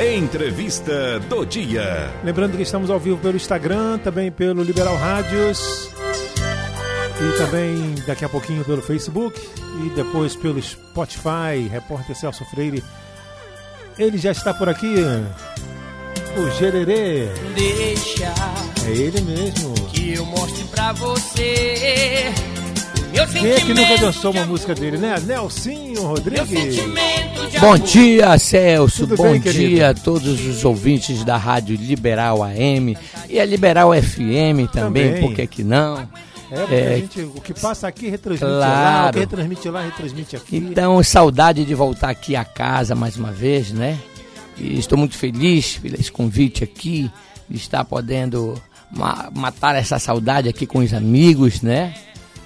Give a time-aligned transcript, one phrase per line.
[0.00, 2.10] Entrevista do dia.
[2.22, 5.90] Lembrando que estamos ao vivo pelo Instagram, também pelo Liberal Rádios
[7.20, 9.40] e também daqui a pouquinho pelo Facebook
[9.84, 12.82] e depois pelo Spotify, repórter Celso Freire.
[13.98, 14.94] Ele já está por aqui,
[16.36, 17.26] o Gererê.
[17.56, 18.32] Deixa
[18.86, 19.74] É ele mesmo.
[19.88, 22.32] que eu mostre pra você
[23.32, 25.18] Quem é que nunca dançou uma música dele, né?
[25.24, 26.76] Nelsinho Rodrigues.
[27.60, 29.00] Bom dia, Celso.
[29.06, 29.84] Tudo Bom bem, dia querido?
[29.86, 32.96] a todos os ouvintes da Rádio Liberal AM
[33.28, 35.20] e a Liberal FM também, Também.
[35.20, 35.98] por que que não?
[36.50, 36.94] É, porque É.
[36.94, 39.12] a gente, o que passa aqui retransmite lá, o Claro.
[39.14, 40.56] que retransmite lá, retransmite aqui.
[40.56, 43.98] Então, saudade de voltar aqui a casa mais uma vez, né?
[44.56, 47.10] E estou muito feliz pelo esse convite aqui,
[47.48, 48.54] de estar podendo
[48.90, 51.94] ma- matar essa saudade aqui com os amigos, né?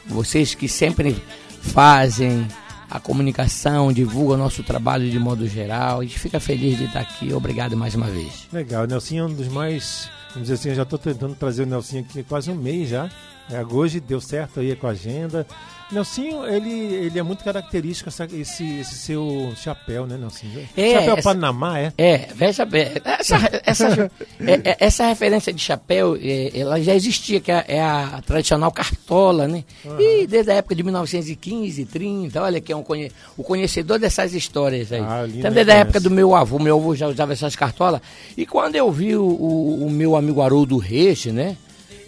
[0.07, 1.17] Vocês que sempre
[1.61, 2.47] fazem
[2.91, 6.01] a comunicação, divulgam o nosso trabalho de modo geral.
[6.01, 7.33] A gente fica feliz de estar aqui.
[7.33, 8.47] Obrigado mais uma vez.
[8.53, 10.11] Legal, o Nelsinho é um dos mais.
[10.35, 13.09] Vamos dizer assim, eu já estou tentando trazer o Nelsinho aqui quase um mês já.
[13.51, 15.47] É, hoje deu certo aí com a agenda.
[15.93, 20.67] Nelsinho, ele, ele é muito característico essa- esse, esse seu chapéu, né, Nelsinho?
[20.77, 21.93] É, chapéu essa- Panamá, é?
[21.99, 23.89] É, veja bem, essa, essa,
[24.41, 28.73] é- é- essa referência de chapéu, é, ela já existia, que é, é a tradicional
[28.73, 29.65] cartola, né?
[29.99, 34.35] E desde a época de 1915, 30, olha que é um conhe- o conhecedor dessas
[34.35, 35.01] histórias aí.
[35.01, 38.01] Ah, então, desde a época do meu avô, meu avô já usava essas cartolas.
[38.37, 41.57] E quando eu vi o, o- o meu amigo Haroldo Reis, né?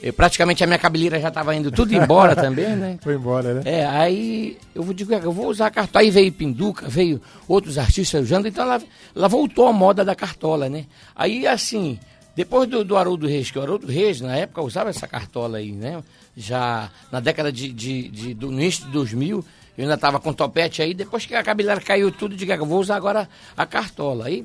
[0.08, 2.98] Eh, praticamente a minha cabeleira já estava indo tudo embora também, né?
[3.02, 3.62] Foi embora, né?
[3.64, 6.04] É, aí eu digo, eu vou usar a cartola.
[6.04, 8.82] Aí veio Pinduca, veio outros artistas usando, então ela,
[9.16, 10.84] ela voltou à moda da cartola, né?
[11.16, 11.98] Aí assim,
[12.36, 15.72] depois do, do Haroldo Reis, que o Haroldo Reis na época usava essa cartola aí,
[15.72, 16.02] né?
[16.36, 19.44] Já na década de, de, de- do no início de 2000,
[19.78, 22.66] eu ainda estava com topete aí, depois que a cabeleira caiu tudo, eu digo, eu
[22.66, 24.26] vou usar agora a cartola.
[24.26, 24.44] Aí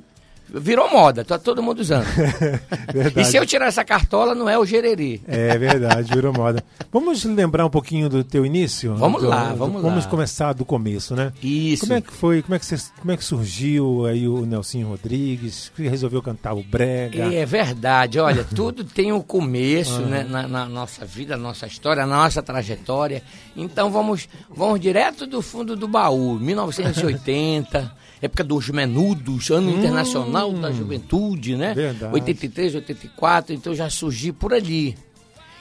[0.53, 2.05] virou moda, tá todo mundo usando.
[3.15, 5.21] E se eu tirar essa cartola, não é o gererê.
[5.27, 6.63] É verdade, virou moda.
[6.91, 8.95] Vamos lembrar um pouquinho do teu início?
[8.95, 10.09] Vamos Do- lá, do- vamos Vamos lá.
[10.09, 11.31] começar do começo, né?
[11.43, 11.81] Isso.
[11.81, 12.41] Como é que foi?
[12.41, 15.71] Como é que, você, como é que surgiu aí o Nelsinho Rodrigues?
[15.75, 17.33] Que resolveu cantar o Brega?
[17.33, 22.05] É verdade, olha, tudo tem um começo né, na, na nossa vida, na nossa história,
[22.05, 23.21] na nossa trajetória.
[23.55, 27.91] Então vamos, vamos direto do fundo do baú, 1980,
[28.21, 31.73] época dos menudos, ano internacional da juventude, né?
[31.73, 32.13] Verdade.
[32.13, 34.97] 83, 84, então já surgi por ali.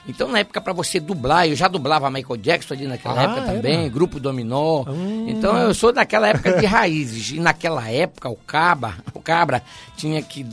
[0.07, 3.41] Então, na época, para você dublar, eu já dublava Michael Jackson ali naquela Ah, época
[3.43, 3.53] era?
[3.53, 4.85] também, Grupo Dominó.
[4.89, 5.27] Hum.
[5.29, 7.33] Então, eu sou daquela época de raízes.
[7.33, 9.63] E naquela época, o Cabra, o Cabra
[9.99, 10.47] tinha que,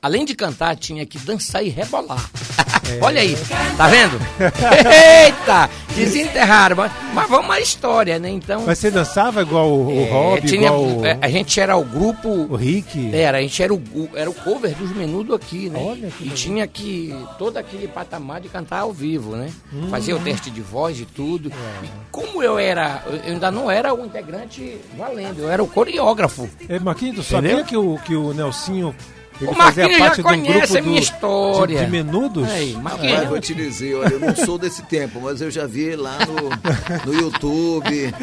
[0.00, 2.30] além de cantar, tinha que dançar e rebolar.
[3.00, 3.36] Olha aí,
[3.76, 4.18] tá vendo?
[5.24, 5.70] Eita!
[5.94, 6.76] Desenterraram.
[6.76, 8.30] Mas, mas vamos à história, né?
[8.30, 11.60] Então, Mas você dançava igual o, o é, Rob, tinha- igual o, é, a gente
[11.60, 13.14] era o grupo o Rick?
[13.14, 15.78] era, a gente era o, o- era o cover dos menudos aqui, né?
[15.78, 16.36] Olha que e legal.
[16.36, 19.50] tinha que todo aquele patamar de cantar ao vivo, né?
[19.72, 19.88] Hum.
[19.90, 21.50] Fazia o teste de voz e tudo.
[21.50, 21.84] É.
[21.84, 26.48] E como eu era, eu ainda não era o integrante valendo, eu era o coreógrafo.
[26.68, 28.94] É, Marquinhos, tu sabia que o, que o Nelsinho
[29.42, 31.78] ele O fazia Marquinhos já um conhece grupo a minha do- história.
[31.78, 32.48] De, de menudos?
[32.50, 35.66] Aí, Rapaz, Marquinhos, vou te dizer, olha, eu não sou desse tempo, mas eu já
[35.66, 38.14] vi lá no, no YouTube,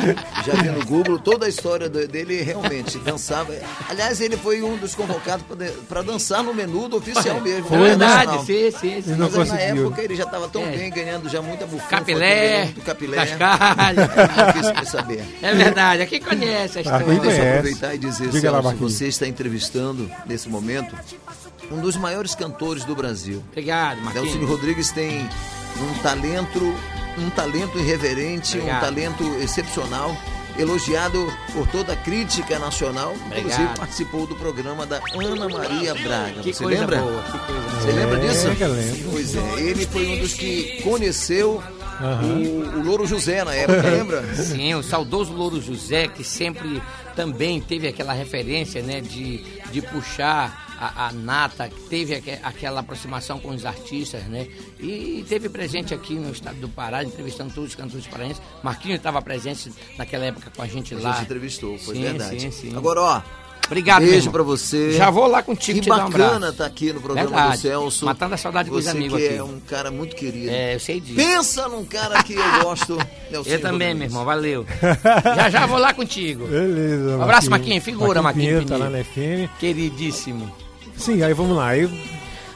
[0.46, 3.54] já vi no Google, toda a história do- dele realmente dançava.
[3.90, 5.46] Aliás, ele foi um dos convocados
[5.88, 7.66] para dançar no menudo oficial mesmo.
[7.68, 7.84] Foi, né?
[7.84, 7.90] né?
[7.90, 8.46] verdade, Nacional.
[8.46, 9.16] sim, sim, sim.
[9.18, 10.72] Mas na época ele já estava tão É.
[10.78, 11.88] bem, ganhando já muita bufunfa.
[11.90, 13.18] Capilé, muito capilé.
[13.18, 14.00] cascalho.
[14.02, 15.24] É difícil de saber.
[15.42, 17.06] É verdade, aqui conhece a Ah, história.
[17.06, 17.42] eu conhece.
[17.42, 18.94] aproveitar e dizer, Diga lá, Celso, Marquinhos.
[18.94, 20.96] você está entrevistando, nesse momento,
[21.72, 23.44] um dos maiores cantores do Brasil.
[23.52, 24.50] Obrigado, Nelson Marquinhos.
[24.50, 25.20] Rodrigues tem
[25.78, 26.76] um talento,
[27.18, 28.78] um talento irreverente, Obrigado.
[28.78, 30.16] um talento excepcional,
[30.58, 33.14] elogiado por toda a crítica nacional.
[33.28, 33.78] Inclusive Obrigado.
[33.80, 36.42] participou do programa da Ana Maria Braga.
[36.42, 36.98] Que Você coisa lembra?
[37.02, 37.82] boa, que coisa boa.
[37.82, 38.48] Você lembra disso?
[38.48, 39.10] lembro.
[39.12, 41.64] Pois é, ele foi um dos que conheceu
[42.02, 42.24] Aham.
[42.28, 44.36] o, o Louro José na época, lembra?
[44.36, 46.82] Sim, o saudoso Louro José, que sempre
[47.16, 49.38] também teve aquela referência, né, de,
[49.72, 54.48] de puxar a, a nata, que teve aque- aquela aproximação com os artistas, né,
[54.80, 58.42] e teve presente aqui no estado do Pará, entrevistando todos os cantores paraenses.
[58.64, 61.12] Marquinhos estava presente naquela época com a gente A lá.
[61.14, 62.40] gente entrevistou, foi Sim, verdade.
[62.42, 62.76] sim, sim.
[62.78, 63.22] Agora, ó,
[63.68, 64.94] Obrigado, beijo pra você.
[64.94, 66.54] Já vou lá contigo Que te dar um bacana abraço.
[66.58, 67.58] tá aqui no programa Verdade.
[67.58, 68.04] do Celso.
[68.06, 69.36] Matando a saudade dos amigos que aqui.
[69.36, 70.50] é um cara muito querido.
[70.50, 71.16] É, eu sei disso.
[71.16, 72.98] Pensa num cara que eu gosto.
[73.30, 74.66] Nelson Eu também, meu irmão, valeu.
[75.36, 76.48] já já vou lá contigo.
[76.48, 77.18] Beleza.
[77.18, 77.84] Um abraço, Marquinhos.
[77.84, 79.48] Figura, Marquinhos Marquinhos tá lá na FM.
[79.60, 80.52] Queridíssimo.
[81.00, 81.70] Sim, aí vamos lá.
[81.70, 81.90] Aí,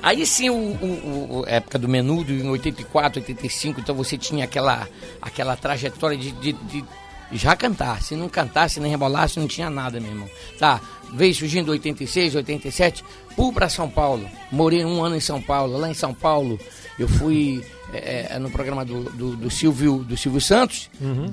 [0.01, 4.85] Aí sim, o, o- o- época do menudo, em 84, 85, então você tinha aquela,
[5.21, 6.83] aquela trajetória de, de- de
[7.31, 8.01] já cantar.
[8.01, 10.29] Se não cantasse, nem rebolasse, não tinha nada, meu irmão.
[10.59, 10.81] Tá,
[11.13, 13.01] veio surgindo 86, 87,
[13.33, 14.29] fui para São Paulo.
[14.51, 15.77] Morei um ano em São Paulo.
[15.77, 16.59] Lá em São Paulo,
[16.99, 17.63] eu fui
[17.93, 21.27] é, é, no programa do, do, do, Silvio, do Silvio Santos, uhum.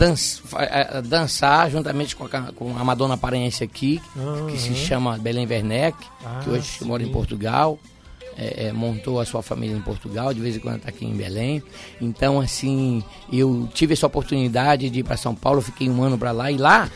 [0.58, 4.46] é, dançar juntamente com a, com a Madonna Paraense aqui, uhum.
[4.48, 6.84] que se chama Belém Werneck, ah, que hoje sim.
[6.84, 7.78] mora em Portugal.
[8.38, 11.14] É, é, montou a sua família em Portugal, de vez em quando está aqui em
[11.14, 11.62] Belém.
[12.00, 16.30] Então, assim, eu tive essa oportunidade de ir para São Paulo, fiquei um ano para
[16.30, 16.88] lá, e lá,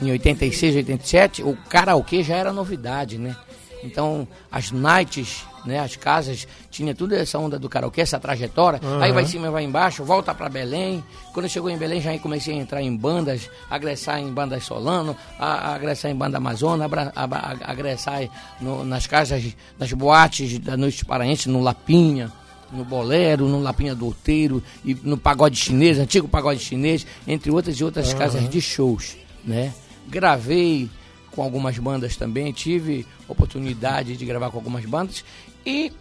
[0.00, 3.34] em 86, 87, o karaokê já era novidade, né?
[3.82, 8.80] Então, as nights, né, as casas, tinha tudo essa onda do karaokê, essa trajetória.
[8.82, 9.02] Uhum.
[9.02, 11.02] Aí vai em cima, vai embaixo, volta para Belém.
[11.34, 15.70] Quando chegou em Belém, já comecei a entrar em bandas, agressar em bandas Solano, a,
[15.70, 18.28] a agressar em banda Amazônia, a, a, agressar
[18.60, 22.32] no, nas casas, nas boates da Noite Paraense, no Lapinha
[22.72, 27.76] no bolero, no Lapinha do Outeiro e no pagode chinês, antigo pagode chinês, entre outras
[27.76, 28.18] e outras uhum.
[28.18, 29.72] casas de shows, né?
[30.08, 30.90] Gravei
[31.30, 35.22] com algumas bandas também, tive oportunidade de gravar com algumas bandas
[35.66, 35.92] e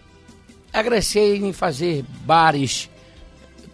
[0.72, 2.90] agressei em fazer bares,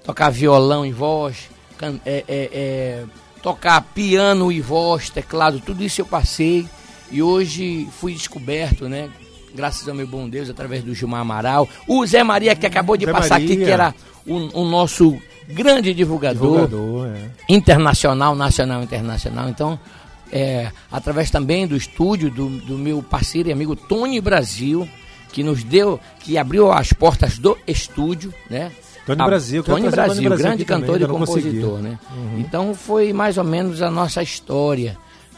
[0.06, 1.50] tocar violão e voz,
[1.82, 3.04] é, é, é,
[3.44, 6.66] tocar piano e voz, teclado, tudo isso eu passei
[7.12, 9.10] e hoje fui descoberto, né?
[9.54, 11.68] Graças ao meu bom Deus, através do Gilmar Amaral.
[11.86, 13.48] O Zé Maria, que acabou de Zé passar Maria.
[13.48, 13.94] aqui, que era
[14.26, 17.30] o, o nosso grande divulgador, divulgador é.
[17.50, 19.50] internacional, nacional internacional.
[19.50, 19.78] Então,
[20.32, 24.88] é, através também do estúdio do, do meu parceiro e amigo Tony Brasil,
[25.32, 28.72] que nos deu, que abriu as portas do estúdio, né?
[29.06, 32.00] Tony Brasil, Tony Brasil, Tony Brasil grande cantor também, e compositor, né?
[32.16, 32.40] Uhum.
[32.40, 34.98] Então foi mais ou menos a nossa história,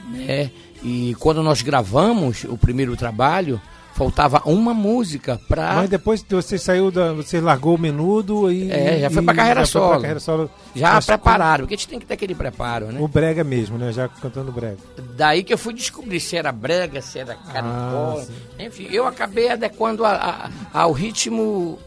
[0.10, 0.51] né?
[0.84, 3.62] E quando nós gravamos o primeiro trabalho,
[3.94, 5.75] Faltava uma música para.
[5.75, 7.13] Mas depois você saiu da.
[7.13, 8.72] Você largou o menudo e.
[8.72, 10.01] É, já foi para carreira, solo.
[10.01, 10.50] carreira solo.
[10.75, 13.00] Já Mas prepararam, porque a gente tem que ter aquele preparo, né?
[13.00, 13.92] O brega mesmo, né?
[13.92, 14.78] Já cantando brega.
[15.16, 18.19] Daí que eu fui descobrir se era brega, se era carimbó.
[18.19, 21.78] Ah, Enfim, eu acabei adequando a, a, ao ritmo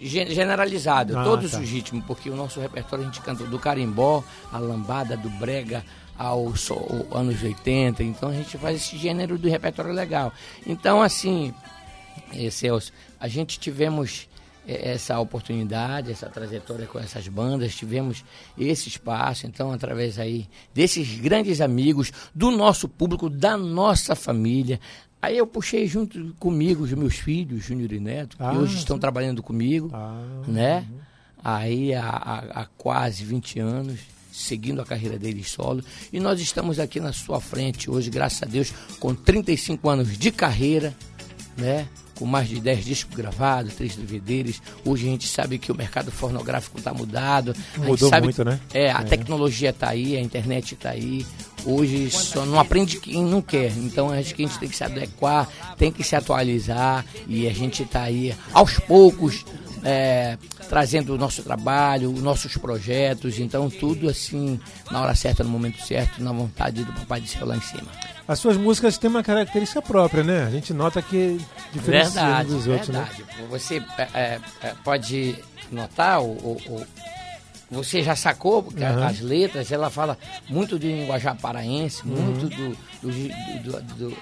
[0.00, 1.58] generalizado, ah, todos tá.
[1.58, 5.84] os ritmos, porque o nosso repertório a gente canta do carimbó, a lambada, do brega,
[6.20, 6.68] aos
[7.10, 10.30] anos 80, então a gente faz esse gênero do repertório legal.
[10.66, 11.54] Então, assim,
[12.34, 14.28] eh, Celso, a gente tivemos
[14.68, 18.22] eh, essa oportunidade, essa trajetória com essas bandas, tivemos
[18.58, 24.78] esse espaço, então, através aí desses grandes amigos, do nosso público, da nossa família,
[25.22, 28.98] Aí eu puxei junto comigo os meus filhos, Júnior e Neto, que ah, hoje estão
[28.98, 30.18] trabalhando comigo, ah,
[30.48, 30.86] né?
[30.90, 30.98] Uhum.
[31.44, 34.00] Aí há, há, há, quase 20 anos
[34.32, 35.82] seguindo a carreira dele solo.
[36.12, 40.30] E nós estamos aqui na sua frente hoje, graças a Deus, com 35 anos de
[40.30, 40.94] carreira,
[41.56, 41.86] né?
[42.14, 44.60] Com mais de 10 discos gravados, 3 DVDs.
[44.84, 47.54] Hoje a gente sabe que o mercado fonográfico está mudado.
[47.78, 48.60] Mudou sabe, muito, né?
[48.74, 49.04] É, a é.
[49.04, 51.24] tecnologia está aí, a internet está aí.
[51.64, 53.72] Hoje só não aprende quem não quer.
[53.78, 55.48] Então acho que a gente tem que se adequar,
[55.78, 57.06] tem que se atualizar.
[57.26, 59.44] E a gente está aí aos poucos
[59.84, 60.36] é,
[60.68, 64.60] trazendo o nosso trabalho, os nossos projetos, então tudo assim,
[64.90, 67.90] na hora certa, no momento certo, na vontade do Papai do Céu lá em cima.
[68.26, 70.44] As suas músicas têm uma característica própria, né?
[70.44, 73.08] A gente nota que é diferencia verdade, dos outros, né?
[73.10, 73.42] verdade.
[73.42, 73.46] né?
[73.50, 73.82] Você
[74.14, 75.36] é, é, pode
[75.72, 76.86] notar, o, o,
[77.70, 79.02] você já sacou, porque uhum.
[79.04, 80.18] as letras, ela fala
[80.48, 82.14] muito de linguajar paraense, uhum.
[82.14, 84.18] muito do, do, do, do,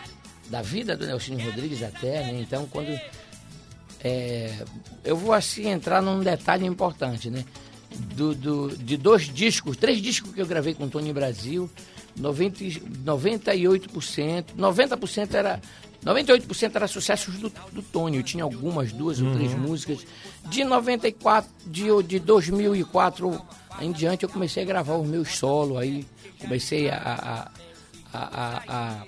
[0.51, 2.41] da vida do Nelson Rodrigues até, né?
[2.41, 2.99] Então, quando
[4.03, 4.53] é,
[5.05, 7.45] eu vou assim entrar num detalhe importante, né?
[8.15, 11.71] Do, do, de dois discos, três discos que eu gravei com o Tony Brasil,
[12.17, 12.65] 90,
[13.05, 15.61] 98%, 90% era
[16.05, 18.19] 98% era sucessos do, do Tony.
[18.19, 19.31] Eu tinha algumas, duas uhum.
[19.31, 20.07] ou três músicas.
[20.45, 23.43] De 94, de, de 2004
[23.81, 25.79] em diante, eu comecei a gravar os meus solos.
[25.79, 26.07] Aí
[26.41, 27.51] comecei a,
[28.13, 29.07] a, a, a,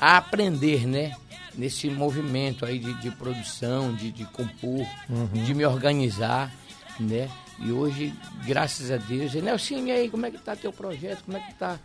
[0.00, 1.16] a aprender, né?
[1.58, 5.26] Nesse movimento aí de, de produção, de, de compor, uhum.
[5.44, 6.54] de me organizar,
[7.00, 7.28] né?
[7.58, 8.14] E hoje,
[8.46, 11.24] graças a Deus, e Nelson, e aí, como é que tá teu projeto?
[11.24, 11.76] Como é que tá?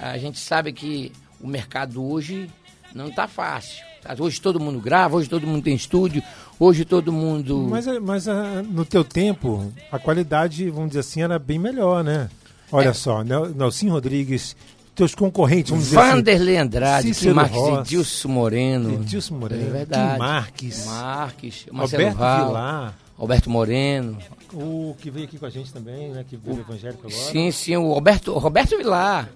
[0.00, 2.48] A gente sabe que o mercado hoje
[2.94, 3.84] não tá fácil.
[4.18, 6.22] Hoje todo mundo grava, hoje todo mundo tem estúdio,
[6.58, 7.66] hoje todo mundo.
[7.68, 12.30] Mas, mas ah, no teu tempo, a qualidade, vamos dizer assim, era bem melhor, né?
[12.70, 12.92] Olha é.
[12.92, 14.56] só, Nelson Rodrigues
[15.00, 16.66] teus concorrentes, vamos Vanderlei assim.
[16.66, 18.92] Andrade, Cícero Marques, Ross, Edilson Moreno.
[18.94, 19.66] Edilson Moreno.
[19.66, 20.12] É verdade.
[20.12, 20.84] Kim Marques.
[20.84, 21.66] Marques.
[21.72, 22.94] Marcelo Alberto Val, Vilar.
[23.18, 24.18] Alberto Moreno.
[24.52, 26.22] O que veio aqui com a gente também, né?
[26.28, 27.32] Que veio o, evangélico agora.
[27.32, 29.30] Sim, sim, o Roberto, Roberto Vilar.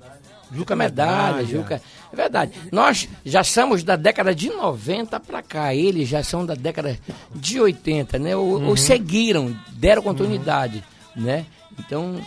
[0.53, 1.83] Juca Medalha, Medalha, Juca.
[2.13, 2.53] É verdade.
[2.71, 5.75] Nós já somos da década de 90 para cá.
[5.75, 6.99] Eles já são da década
[7.35, 8.37] de 80, né?
[8.37, 8.77] Ou, uhum.
[8.77, 10.85] seguiram, deram continuidade,
[11.17, 11.23] uhum.
[11.23, 11.47] né?
[11.79, 12.21] Então,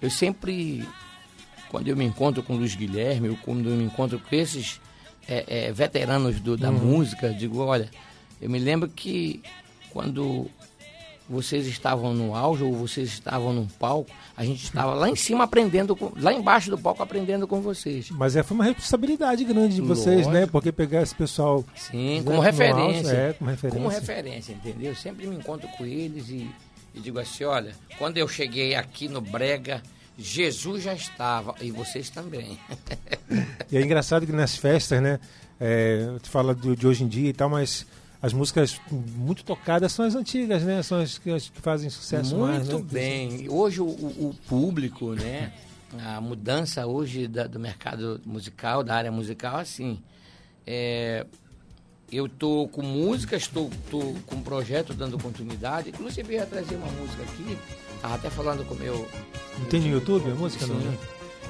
[0.00, 0.86] eu sempre
[1.74, 4.80] quando eu me encontro com o Luiz Guilherme, ou quando eu me encontro com esses
[5.26, 7.90] é, é, veteranos do, da música, digo, olha,
[8.40, 9.42] eu me lembro que
[9.90, 10.48] quando
[11.28, 15.42] vocês estavam no auge ou vocês estavam num palco, a gente estava lá em cima
[15.42, 18.08] aprendendo, com, lá embaixo do palco aprendendo com vocês.
[18.12, 20.32] Mas é, foi uma responsabilidade grande de vocês, né?
[20.32, 20.52] Lógico.
[20.52, 21.64] Porque pegar esse pessoal.
[21.74, 23.00] Sim, né, como referência.
[23.00, 23.80] auge, é, como referência.
[23.80, 24.92] Como referência, entendeu?
[24.92, 26.48] Eu sempre me encontro com eles e,
[26.94, 29.82] e digo assim, olha, quando eu cheguei aqui no Brega,
[30.18, 32.58] Jesus já estava, e vocês também.
[33.72, 35.18] E é engraçado que nas festas, né?
[35.58, 37.84] É, tu fala de, de hoje em dia e tal, mas
[38.22, 40.82] as músicas muito tocadas são as antigas, né?
[40.82, 42.90] São as que, as que fazem sucesso mais, Muito né?
[42.92, 43.48] bem.
[43.48, 45.52] Hoje o, o público, né?
[46.04, 49.98] A mudança hoje da- do mercado musical, da área musical, assim.
[50.66, 51.26] é,
[52.16, 55.90] eu tô com música, estou tô com um projeto dando continuidade.
[55.90, 57.58] Inclusive eu ia trazer uma música aqui.
[57.96, 59.08] Estava até falando com o meu.
[59.58, 60.76] Não tem no YouTube a música, não?
[60.76, 60.98] Né?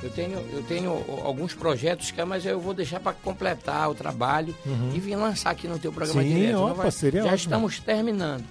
[0.02, 0.90] Eu tenho, eu tenho
[1.24, 4.54] alguns projetos que mas eu vou deixar para completar o trabalho
[4.94, 6.28] e vir lançar aqui no teu programa Uhum.
[6.28, 6.52] Sim, direto.
[6.58, 7.34] Não vai- já ótimo.
[7.34, 8.44] estamos terminando.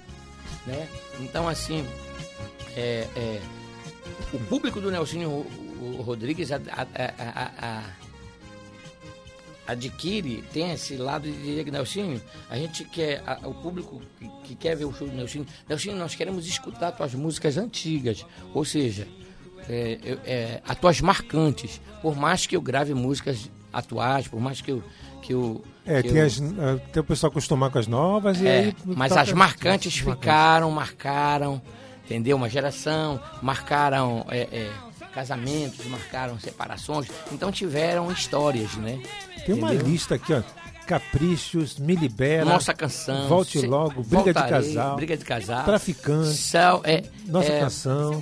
[0.65, 0.87] Né?
[1.19, 1.85] Então, assim,
[2.75, 3.41] é, é,
[4.33, 5.45] o público do Nelsinho
[5.79, 6.87] Ro- Rodrigues a- a-
[7.61, 7.83] a-
[9.67, 14.29] adquire, tem esse lado de dizer que Nelsinho, a gente quer, a- o público que,
[14.43, 18.65] que quer ver o show do Nelsinho, Nelsinho, nós queremos escutar tuas músicas antigas, ou
[18.65, 19.07] seja,
[19.69, 24.71] é, é, as tuas marcantes, por mais que eu grave músicas atuais, por mais que
[24.71, 24.83] eu...
[25.21, 28.41] Que eu É, que tem, eu- as, ah, tem o pessoal acostumar com as novas
[28.41, 28.75] e é, aí.
[28.85, 31.61] mas toca as marcantes ficaram, marcaram,
[32.03, 32.35] entendeu?
[32.35, 34.71] Uma geração, marcaram é, é,
[35.13, 39.01] casamentos, marcaram separações, então tiveram histórias, né?
[39.45, 39.91] Tem uma Entendeu?
[39.91, 40.41] lista aqui, ó.
[40.87, 42.45] Caprichos, Me Libera.
[42.45, 43.27] Nossa canção.
[43.29, 44.95] Volte Se- Logo, Briga de Voltarei, Casal.
[44.97, 45.63] Briga de Casal.
[45.63, 46.33] Traficante.
[46.35, 48.21] Céu, é, Nossa é, canção.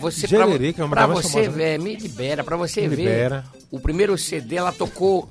[0.00, 1.62] você pra, Gererê, que é uma pra das mais você famosas, né?
[1.64, 2.96] ver, me libera, pra você Me ver.
[2.96, 3.44] Libera.
[3.70, 5.28] O primeiro CD ela tocou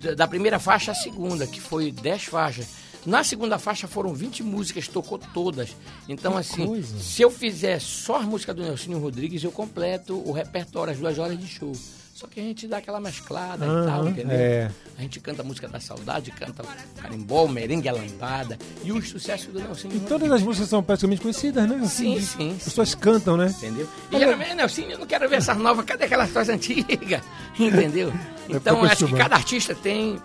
[0.00, 2.66] da- da primeira faixa à segunda, que foi 10 faixas.
[3.06, 5.70] Na segunda faixa foram 20 músicas, tocou todas.
[6.08, 6.98] Então, assim, coisa.
[6.98, 11.18] se eu fizer só as músicas do Nelsinho Rodrigues, eu completo o repertório, as duas
[11.18, 11.72] horas de show.
[12.18, 14.36] Só que a gente dá aquela mesclada e tal, entendeu?
[14.36, 14.68] é.
[14.98, 16.64] A gente canta a música da saudade, canta
[17.00, 21.20] carimbó, merengue, a lambada e os sucessos do Nelsinho E todas as músicas são praticamente
[21.20, 21.80] conhecidas, né?
[21.86, 23.54] Sim, sim, As pessoas cantam, né?
[23.56, 23.88] Entendeu?
[24.10, 27.22] E geralmente, Nelson, eu não quero ver essas novas, cadê aquelas coisas antigas?
[27.56, 28.12] Entendeu?
[28.48, 29.18] É Então, pra acho que acostumar.
[29.22, 30.20] cada artista tem,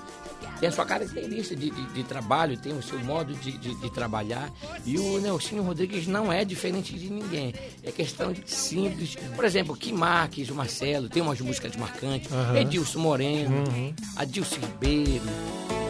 [0.64, 4.50] tem a sua característica de, de, de trabalho, tem o seu modo de, de, trabalhar.
[4.86, 7.54] E o Nelsinho Rodrigues não é diferente de ninguém.
[7.84, 9.18] É questão de simples.
[9.36, 12.32] Por exemplo, Kim Marques, o Marcelo, tem umas músicas marcantes.
[12.32, 12.58] Aham.
[12.58, 13.94] Edilson Moreno, Uhum.
[14.16, 15.26] Adilson Ribeiro,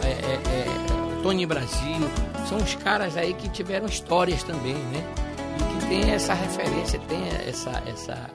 [0.02, 2.10] é, é, é, Tony Brasil.
[2.48, 5.14] São os caras aí que tiveram histórias também, né?
[5.56, 8.28] E que tem essa referência, tem essa, essa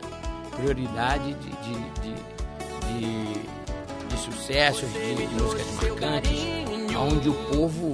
[0.56, 1.50] prioridade de,
[2.02, 3.59] de,
[4.10, 6.40] de, sucessos, de, de músicas marcantes,
[6.98, 7.94] onde o povo,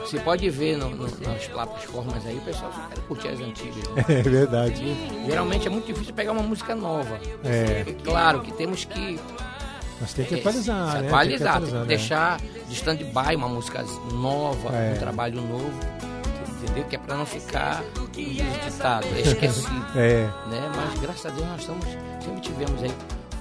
[0.00, 3.88] você pode ver no- no- nas plataformas aí, o pessoal só quer curtir as antigas.
[3.90, 4.04] né?
[4.08, 4.96] É verdade.
[5.26, 7.18] Geralmente é muito difícil pegar uma música nova.
[7.44, 7.84] É.
[8.02, 9.18] Claro que temos que
[10.00, 11.06] Mas tem que é, atualizar, se né?
[11.08, 11.84] atualizar, tem que tem atualizar, que né?
[11.86, 14.92] deixar de stand-by uma música nova, É.
[14.94, 15.70] um trabalho novo,
[16.62, 16.84] entendeu?
[16.84, 17.82] Que é para não ficar
[18.14, 19.68] desditado, esquecido.
[19.96, 20.22] É.
[20.48, 20.70] né?
[20.74, 21.84] Mas graças a Deus nós estamos,
[22.24, 22.92] sempre tivemos aí,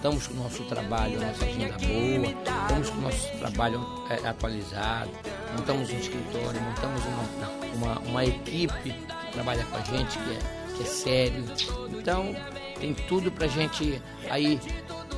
[0.06, 2.36] estamos com o nosso trabalho, a nossa agenda boa,
[2.68, 5.10] estamos com o nosso trabalho é, atualizado,
[5.58, 10.76] montamos um escritório, montamos uma, uma, uma equipe que trabalha com a gente, que é,
[10.78, 11.46] que é sério.
[11.90, 12.36] Então
[12.80, 14.60] tem tudo pra gente aí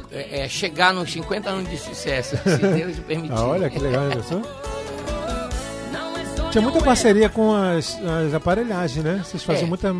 [0.10, 3.34] é, é, chegar nos 50 anos de sucesso, se Deus permitir.
[3.34, 4.42] Ah, olha que legal, né, pessoal?
[6.50, 9.22] Tinha muita parceria com as, as aparelhagens, né?
[9.22, 9.68] Vocês faziam É.
[9.68, 9.94] muita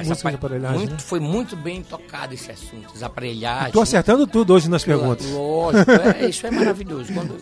[0.00, 0.98] As de apare- aparelhagem, muito, né?
[0.98, 3.72] Foi muito bem tocado esse assunto, as aparelhagens.
[3.72, 5.26] Tô acertando tudo hoje nas perguntas.
[5.30, 7.12] Lógico, é, isso é maravilhoso.
[7.12, 7.36] Quando,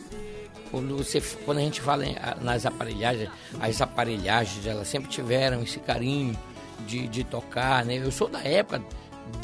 [0.70, 2.04] quando, você, quando a gente fala
[2.40, 3.28] nas aparelhagens,
[3.60, 6.36] as aparelhagens, elas sempre tiveram esse carinho
[6.86, 7.96] de, de tocar, né?
[7.96, 8.82] Eu sou da época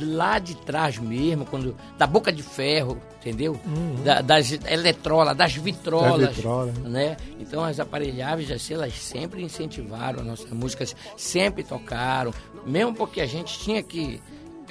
[0.00, 3.59] lá de trás mesmo, quando da boca de ferro, entendeu?
[4.04, 6.20] Da- das eletrolas, das vitrolas, Uhum.
[6.26, 6.78] Das vitrolas.
[6.78, 7.16] né?
[7.38, 12.32] Então as aparelhagens, assim, elas sempre incentivaram as nossas músicas, sempre tocaram,
[12.66, 14.20] mesmo porque a gente tinha que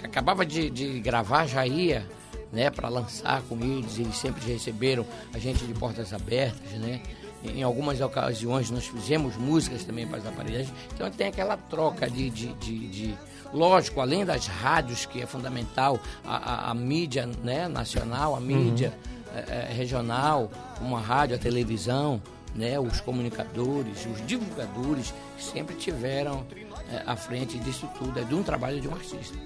[0.03, 2.05] acabava de, de gravar, já ia,
[2.53, 7.01] né, para lançar com eles, eles sempre receberam a gente de portas abertas, né?
[7.43, 12.29] Em algumas ocasiões nós fizemos músicas também para as aparelhagens, então tem aquela troca de,
[12.29, 13.17] de, de, de-
[13.53, 16.37] lógico, além das rádios que é fundamental, a,
[16.67, 18.93] a- a mídia né, nacional, a mídia
[19.35, 22.21] eh, eh, regional, como a rádio, a televisão,
[22.55, 26.45] né, os comunicadores, os divulgadores sempre tiveram
[26.91, 29.37] eh, à frente disso tudo, é de um trabalho de um artista.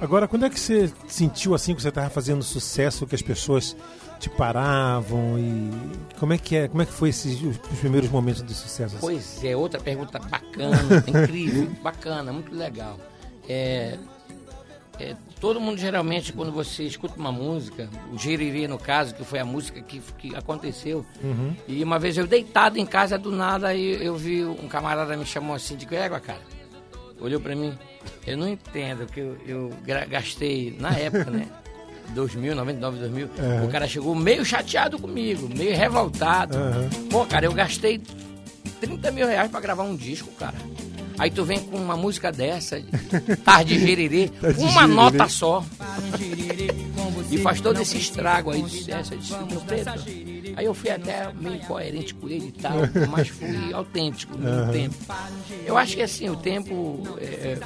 [0.00, 3.76] Agora, quando é que você sentiu assim que você estava fazendo sucesso, que as pessoas
[4.18, 5.70] te paravam e
[6.18, 8.96] como é que é, como é que foi esses os, os primeiros momentos de sucesso?
[8.96, 9.00] assim?
[9.06, 12.98] Pois é, outra pergunta bacana, incrível, bacana, muito legal.
[13.48, 13.96] É,
[14.98, 19.38] é, todo mundo geralmente, quando você escuta uma música, o Geriri no caso, que foi
[19.38, 21.54] a música que, que aconteceu, Uhum.
[21.66, 25.26] e uma vez eu deitado em casa do nada, aí eu vi um camarada me
[25.26, 26.40] chamou assim, de égua, cara.
[27.20, 27.72] Olhou pra mim,
[28.26, 29.72] eu não entendo que eu, eu
[30.08, 31.46] gastei na época, né?
[32.14, 33.26] 2000, 99, 2000.
[33.38, 33.64] Uhum.
[33.64, 36.56] O cara chegou meio chateado comigo, meio revoltado.
[36.58, 37.08] Uhum.
[37.08, 38.00] Pô, cara, eu gastei
[38.80, 40.54] 30 mil reais pra gravar um disco, cara.
[41.18, 42.80] Aí tu vem com uma música dessa,
[43.44, 44.86] Tarde Gererê, Tarde uma Gererê.
[44.94, 45.64] nota só.
[47.30, 49.14] E faz todo esse estrago aí de sucesso.
[49.14, 49.90] Eu disse, meu preto.
[50.56, 52.74] Aí eu fui até meio coerente com ele e tal,
[53.10, 54.94] mas fui autêntico no tempo.
[55.66, 57.02] Eu acho que assim, o tempo.
[57.20, 57.58] é,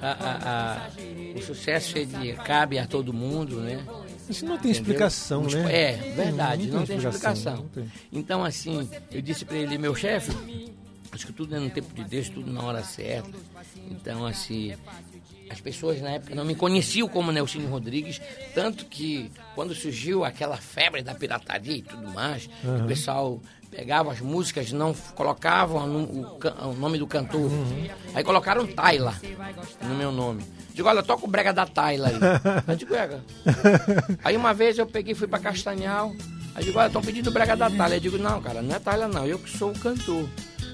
[0.00, 0.38] a- a-
[0.76, 0.88] a-
[1.38, 3.80] o sucesso ele cabe a todo mundo, né?
[4.28, 4.92] Isso não tem Entendeu?
[4.92, 5.72] explicação, Não- né?
[5.74, 7.56] É, verdade, não, tem explicação.
[7.56, 7.84] não tem.
[8.12, 10.32] Então, assim, eu disse pra ele, meu chefe,
[11.12, 13.30] acho que tudo é no tempo de Deus, tudo na hora certa.
[13.90, 14.74] Então, assim,
[15.50, 18.20] as pessoas na época não me conheciam como Nelsinho Rodrigues,
[18.54, 22.48] tanto que quando surgiu aquela febre da pirataria e tudo mais,
[22.84, 27.50] o pessoal pegava as músicas, não colocavam o, can- o nome do cantor.
[28.14, 29.14] Aí colocaram Tayla
[29.82, 30.42] no meu nome.
[30.72, 32.14] Digo, olha, toca o brega da Tayla aí.
[32.68, 33.22] Aí digo, "Ega."
[34.22, 36.14] Aí uma vez eu peguei e fui pra Castanhal.
[36.54, 37.96] Aí digo, olha, estão pedindo brega da Tayla.
[37.96, 40.28] Eu digo, não, cara, não é Tayla não, eu que sou o cantor.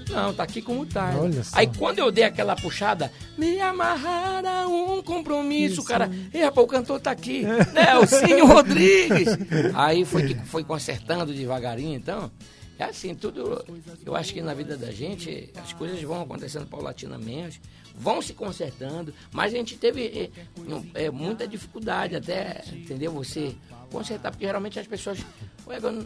[0.09, 1.21] Não, tá aqui com o Tayla.
[1.23, 1.57] Olha só.
[1.57, 6.09] Aí quando eu dei aquela puxada, me amarrar a um compromisso, cara.
[6.33, 7.97] E rapaz, o cantor tá aqui, né?
[8.01, 9.27] O Cínio Rodrigues.
[9.73, 12.31] Aí foi que foi consertando devagarinho, então.
[12.79, 13.63] É assim, tudo.
[14.03, 17.61] Eu acho que na vida da gente as coisas vão acontecendo paulatinamente,
[17.95, 23.11] vão se consertando, mas a gente teve não- eh, muita dificuldade até, entendeu?
[23.11, 23.55] Você
[23.91, 25.19] consertar, porque geralmente as pessoas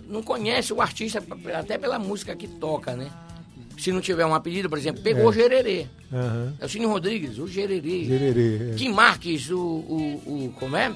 [0.07, 1.23] não conhecem o artista
[1.57, 3.09] até pela música que toca, né?
[3.77, 5.85] Se não tiver um apelido, por exemplo, pegou o Gererê.
[6.11, 6.53] Aham.
[6.59, 8.03] É o Cine Rodrigues, o Gererê.
[8.05, 8.73] Gererê, é.
[8.75, 10.53] Kim Marques, o, o, o.
[10.59, 10.91] Como é?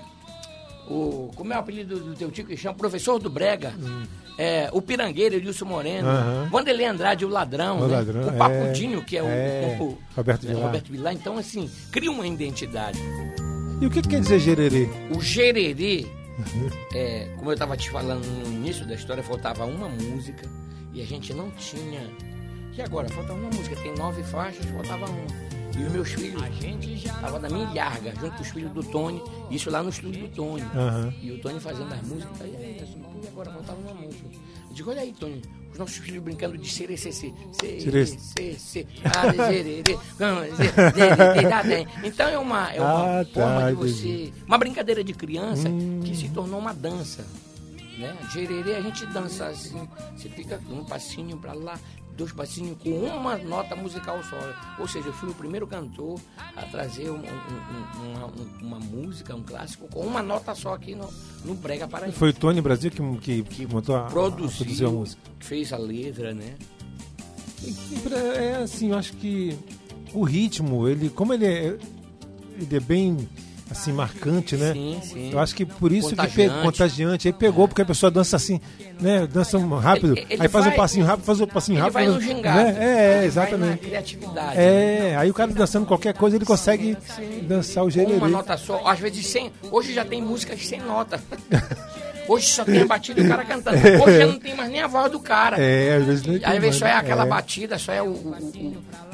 [0.90, 2.76] O, como é o apelido do teu tio que chama?
[2.76, 3.74] Professor do Brega.
[4.38, 6.08] É, o Pirangueiro, Edilson Moreno.
[6.10, 6.50] Hum.
[6.50, 7.80] Vanderlei Andrade, o Ladrão.
[7.82, 7.96] O né?
[7.98, 8.32] Ladrão, o é.
[8.38, 10.66] Papudinho, que é o, É, o- o- Roberto né, Vilar.
[10.66, 11.14] Roberto Vilar.
[11.14, 13.00] Então, assim, cria uma identidade.
[13.80, 14.90] E o que, que quer dizer gererê?
[15.16, 16.06] O Gererê,
[16.40, 16.70] Uhum.
[16.94, 20.50] é, como eu estava te falando no início da história, faltava uma música
[20.94, 22.02] e a gente não tinha.
[22.78, 23.10] E agora?
[23.10, 25.52] Faltava uma música, tem nove faixas, faltava uma.
[25.78, 26.42] E os meus filhos
[27.06, 30.36] estavam na minha ilharga, junto com os filhos do Tony, isso lá no estúdio do
[30.36, 30.62] Tony.
[30.76, 31.14] Aham.
[31.22, 34.26] E o Tony fazendo as músicas, e aí, assim, e agora faltava uma música.
[34.70, 38.20] Eu digo, olha aí, Tony, os nossos filhos brincando de serecê, Serece.
[38.20, 39.32] serecê, ah,
[40.30, 42.02] ah.
[42.04, 46.02] Então é uma, é uma Ah, tá, forma de você uma brincadeira de criança Hum.
[46.04, 47.26] que se tornou uma dança.
[47.98, 48.16] Né?
[48.34, 51.80] Gererê a gente dança assim, você fica com um passinho pra lá,
[52.18, 54.38] dois passinhos com uma nota musical só.
[54.80, 56.20] Ou seja, eu fui o primeiro cantor
[56.56, 60.74] a trazer um- um- um- uma, um- uma música, um clássico, com uma nota só
[60.74, 61.10] aqui no,
[61.46, 62.14] no Brega Paraíba.
[62.18, 65.22] Foi o Tony Brasil que, que, que montou a, a- produziu a Produziu, música.
[65.40, 66.56] fez a letra, né?
[68.04, 69.58] Pra- É assim, eu acho que
[70.14, 71.78] o ritmo, ele, como ele é,
[72.60, 73.30] ele é bem
[73.72, 74.74] assim marcante, né?
[74.74, 75.32] Sim, sim.
[75.32, 77.28] Eu acho que por isso que pegou contagiante.
[77.28, 78.60] Aí pegou porque a pessoa dança assim,
[79.00, 79.26] né?
[79.26, 80.18] Dança rápido.
[80.18, 81.94] Ele- ele aí faz um vai- passinho rápido, faz outro passinho Ele rápido.
[81.94, 82.22] vai no né?
[82.22, 82.60] gingado.
[82.60, 83.78] É, é, exatamente.
[83.80, 84.58] criatividade.
[84.58, 85.12] né?
[85.12, 86.98] É, aí o cara dançando qualquer coisa, ele consegue
[87.44, 88.14] dançar o gererê.
[88.16, 89.52] uma nota só, às vezes sem.
[89.72, 91.20] Hoje já tem músicas sem nota.
[92.28, 93.78] Hoje só tem a batida e o cara cantando.
[94.04, 95.58] Hoje já não tem mais nem a voz do cara.
[95.60, 96.96] É, às vezes não tem Às vezes só é né?
[96.98, 97.28] aquela É.
[97.28, 98.36] batida, só é o, o-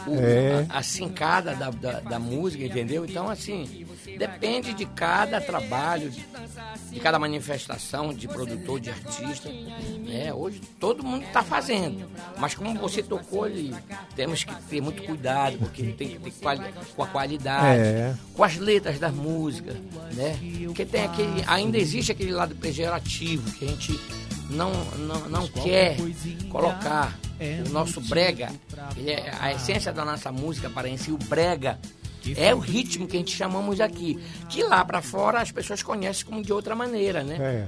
[0.05, 0.65] o- o- É.
[0.69, 3.05] a, a sincada da, da, da música, entendeu?
[3.05, 3.86] Então, assim,
[4.17, 6.11] depende de cada trabalho,
[6.91, 9.49] de cada manifestação de produtor, de artista.
[9.49, 10.31] Né?
[10.33, 12.09] Hoje todo mundo está fazendo.
[12.37, 13.73] Mas como você tocou ali,
[14.15, 16.63] temos que ter muito cuidado, porque tem que ter quali
[16.95, 18.15] com a qualidade, É.
[18.33, 19.75] com as letras das músicas,
[20.13, 20.37] né?
[20.65, 23.99] Porque tem aquele, ainda existe aquele lado pejorativo que a gente
[24.49, 25.97] não, não, não quer
[26.49, 27.17] colocar.
[27.67, 28.51] O nosso brega,
[29.05, 31.77] é a essência da nossa música paraense, o brega
[32.37, 36.25] é o ritmo que a gente chamamos aqui, que lá pra fora as pessoas conhecem
[36.25, 37.37] como de outra maneira, né?
[37.39, 37.67] É.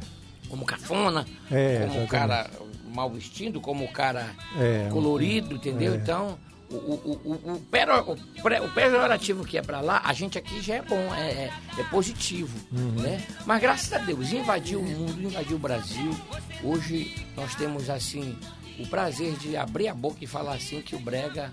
[0.49, 2.49] Como cafona, É, como o cara
[2.93, 5.93] mal vestido, como o cara É, colorido, entendeu?
[5.95, 6.37] Então,
[6.71, 10.37] o, o, o, o, pero- o pre- o pejorativo que é pra lá, a gente
[10.37, 13.01] aqui já é bom, é, é, é positivo, Uhum.
[13.01, 13.23] né?
[13.45, 16.15] Mas graças a Deus, invadiu o mundo, invadiu o Brasil.
[16.63, 18.35] Hoje nós temos, assim,
[18.79, 21.51] o prazer de abrir a boca e falar assim que o brega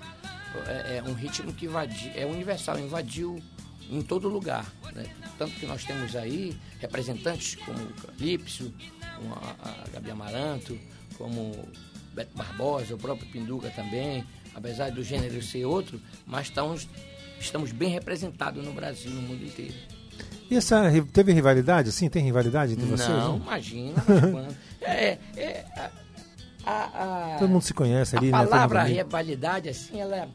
[0.67, 3.43] é, é um ritmo que invadiu, é universal, invadiu
[3.91, 4.67] em todo lugar.
[4.95, 5.05] Né?
[5.39, 8.73] Tanto que nós temos aí representantes como o Calypso,
[9.17, 10.79] como a, a Gabi Amaranto,
[11.17, 11.69] como o
[12.15, 16.89] Beto Barbosa, o próprio Pinduca também, apesar do gênero ser outro, mas estamos,
[17.39, 19.75] estamos bem representados no Brasil, no mundo inteiro.
[20.51, 22.09] E essa teve rivalidade, assim?
[22.09, 23.09] Tem rivalidade entre vocês?
[23.09, 23.95] Não, imagina.
[24.81, 25.91] é, é, a,
[26.71, 28.39] a- a- Todo mundo se conhece ali, a né?
[28.45, 30.29] Todo palavra rivalidade, assim, ela,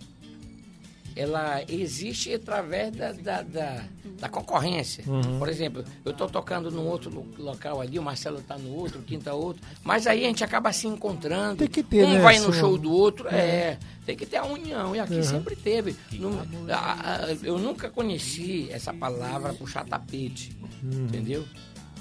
[1.16, 3.84] ela existe através da, da, da,
[4.20, 5.04] da concorrência.
[5.08, 5.40] Uhum.
[5.40, 9.00] Por exemplo, eu estou tocando num outro lo- local ali, o Marcelo está no outro,
[9.00, 11.58] o Quinta tá outro, mas aí a gente acaba se encontrando.
[11.58, 13.78] Tem que ter, um né, vai no essa- show do outro, é.
[14.06, 15.24] Tem que ter a união, e aqui Uhum.
[15.24, 15.96] sempre teve.
[16.14, 16.32] Não-
[16.70, 21.06] a- a- eu nunca conheci essa palavra puxar tapete, Uhum.
[21.06, 21.46] entendeu?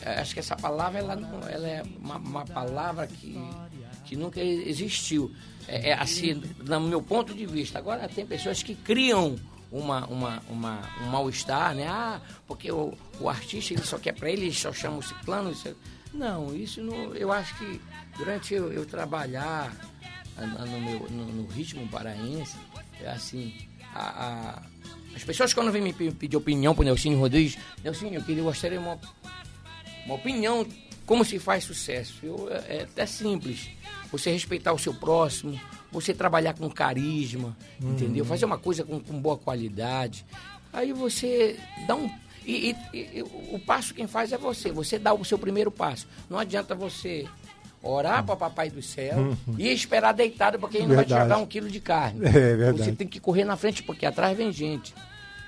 [0.02, 3.38] É, Acho que essa palavra ela, não, ela é uma, uma palavra que,
[4.06, 5.30] que nunca existiu.
[5.72, 7.78] É, é assim, no meu ponto de vista.
[7.78, 9.36] Agora tem pessoas que criam
[9.70, 11.86] uma, uma, uma, um mal-estar, né?
[11.88, 15.52] Ah, porque o, o artista ele só quer para ele, só chama o ciclano.
[15.52, 15.76] Isso,
[16.12, 17.80] não, isso não, eu acho que
[18.18, 19.72] durante eu, eu trabalhar
[20.36, 22.56] ah, no, meu, no, no ritmo paraense,
[23.00, 23.54] é assim,
[23.94, 24.00] a,
[24.58, 24.62] a-
[25.14, 28.78] as pessoas quando vêm me pe- pedir opinião pro Nelsinho Rodrigues, Nelsinho, eu queria gostaria
[28.78, 28.98] de uma
[30.06, 30.66] uma opinião
[31.06, 32.14] como se faz sucesso.
[32.22, 33.68] Eu, é é até simples.
[34.12, 35.58] Você respeitar o seu próximo,
[35.92, 38.24] você trabalhar com carisma, entendeu?
[38.24, 40.24] Fazer uma coisa com, com boa qualidade.
[40.72, 42.10] Aí você dá um.
[42.46, 44.72] E, e- e o passo quem faz é você.
[44.72, 46.06] Você dá o seu primeiro passo.
[46.28, 47.26] Não adianta você
[47.82, 51.46] orar para papai do céu e esperar deitado porque ele não vai te jogar um
[51.46, 52.20] quilo de carne.
[52.28, 52.78] É verdade.
[52.84, 54.92] Você tem que correr na frente porque atrás vem gente.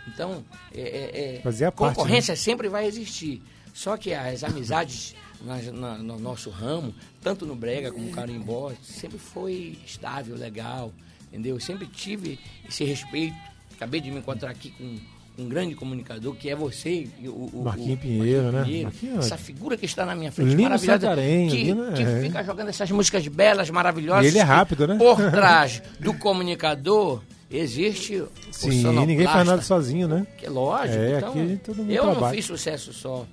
[0.08, 0.44] Então,
[0.74, 1.94] é, é- é- Fazer a parte, né?
[1.96, 3.42] concorrência sempre vai existir.
[3.74, 5.14] Só que as amizades
[5.44, 10.92] na- na- no nosso ramo, tanto no Brega como no Carimbó, sempre foi estável, legal,
[11.28, 11.56] entendeu?
[11.56, 13.34] Eu sempre tive esse respeito.
[13.74, 14.98] Acabei de me encontrar aqui com
[15.42, 18.62] um grande comunicador que é você, o, o Marquinho o- Pinheiro, né?
[18.64, 18.84] Pinheiro.
[18.84, 22.20] Marquinho, essa figura que está na minha frente, Lino maravilhosa, Santarém, que, Lino, que é.
[22.20, 24.24] fica jogando essas músicas belas, maravilhosas.
[24.26, 24.96] E ele é rápido, né?
[24.98, 30.26] Por trás do comunicador existe o Sim, ninguém faz nada sozinho, né?
[30.38, 30.98] Que é lógico.
[30.98, 32.34] É, então, aqui todo mundo eu não trabalha.
[32.36, 33.26] fiz sucesso só.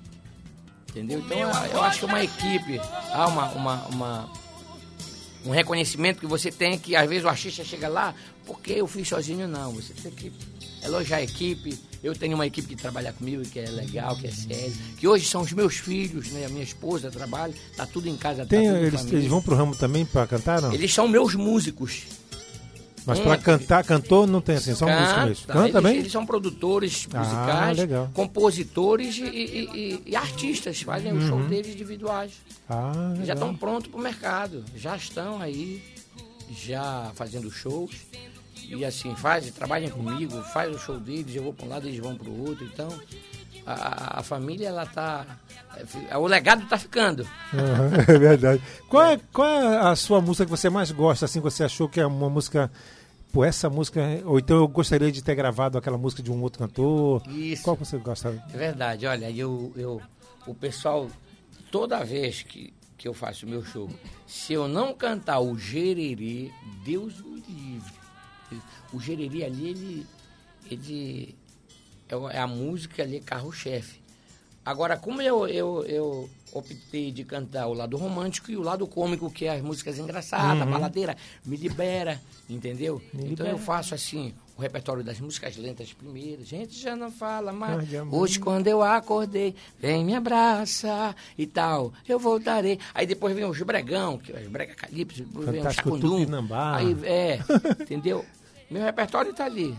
[0.90, 1.20] Entendeu?
[1.20, 2.80] Então eu, eu acho que uma equipe,
[3.12, 4.32] há uma, uma, uma-
[5.46, 9.08] um reconhecimento que você tem que às vezes o artista chega lá, porque eu fiz
[9.08, 9.72] sozinho, não.
[9.72, 10.32] Você tem que
[10.84, 11.78] elogiar a equipe.
[12.02, 14.72] Eu tenho uma equipe que trabalha comigo, que é legal, que é sério.
[14.98, 16.46] Que hoje são os meus filhos, né?
[16.46, 19.40] A minha esposa trabalha, tá tudo em casa, Tem, tá tudo em eles, eles vão
[19.42, 20.72] pro ramo também pra cantar, não?
[20.72, 22.02] Eles são meus músicos.
[23.06, 25.46] Mas é- cantar, cantor não tem assim, só música mesmo.
[25.46, 25.96] Canta eles, bem?
[25.98, 28.10] eles são produtores Ah, musicais, legal.
[28.12, 31.48] compositores e, e- e- e artistas, fazem o show Uhum.
[31.48, 32.32] deles individuais.
[32.68, 35.82] Ah, Já estão prontos para o mercado, já estão aí,
[36.50, 37.94] já fazendo shows.
[38.68, 41.98] E assim, fazem, trabalham comigo, faz o show deles, eu vou para um lado, eles
[41.98, 42.64] vão para o outro.
[42.64, 42.88] Então,
[43.66, 45.24] a, a família, ela tá.
[46.08, 47.26] é, O legado tá ficando.
[47.54, 48.62] Aham, é verdade.
[48.88, 52.00] Qual é, qual é a sua música que você mais gosta, assim, você achou que
[52.00, 52.70] é uma música...
[53.32, 54.00] Pô, essa música...
[54.24, 57.22] Ou então eu gostaria de ter gravado aquela música de um outro cantor.
[57.28, 57.62] Isso.
[57.62, 58.42] Qual você gosta?
[58.52, 60.02] É verdade, olha, eu, eu,
[60.46, 61.08] o pessoal,
[61.70, 63.88] toda vez que, que eu faço o meu show,
[64.26, 66.50] se eu não cantar o gererê,
[66.84, 67.92] Deus me livre.
[68.92, 70.06] O gererê ali, ele,
[70.68, 71.36] ele
[72.14, 74.00] é o- é a música ali, carro-chefe.
[74.64, 79.30] Agora, como eu, eu, eu optei de cantar o lado romântico e o lado cômico,
[79.30, 83.00] que é as músicas engraçadas, a baladeira, me libera, entendeu?
[83.12, 83.48] Me então libera.
[83.50, 86.44] eu faço assim, o repertório das músicas lentas primeiro.
[86.44, 87.78] Gente, já não fala mais.
[88.14, 92.78] Hoje, quando eu acordei, vem me abraça e tal, eu voltarei.
[92.94, 96.18] Aí depois vem os bregão, que é os brega calypso, depois vem o chacundum.
[96.76, 97.38] Aí, é,
[97.80, 98.24] entendeu?
[98.70, 99.76] Meu repertório tá ali,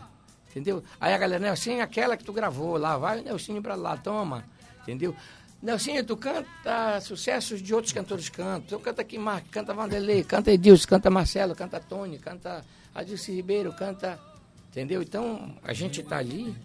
[0.51, 0.83] entendeu?
[0.99, 4.45] Aí a galera, Nelsinho, aquela que tu gravou lá, vai, Nelsinho, pra lá, toma,
[4.83, 5.15] entendeu?
[5.61, 8.79] Nelsinho, tu canta sucessos de outros cantores cantam.
[8.79, 13.71] Tu canta aqui, Mark, canta Vanderlei, canta Edilson, canta Marcelo, canta Tony, canta Adilce Ribeiro,
[13.73, 14.19] canta...
[14.71, 15.01] Entendeu?
[15.01, 16.55] Então, a gente tá ali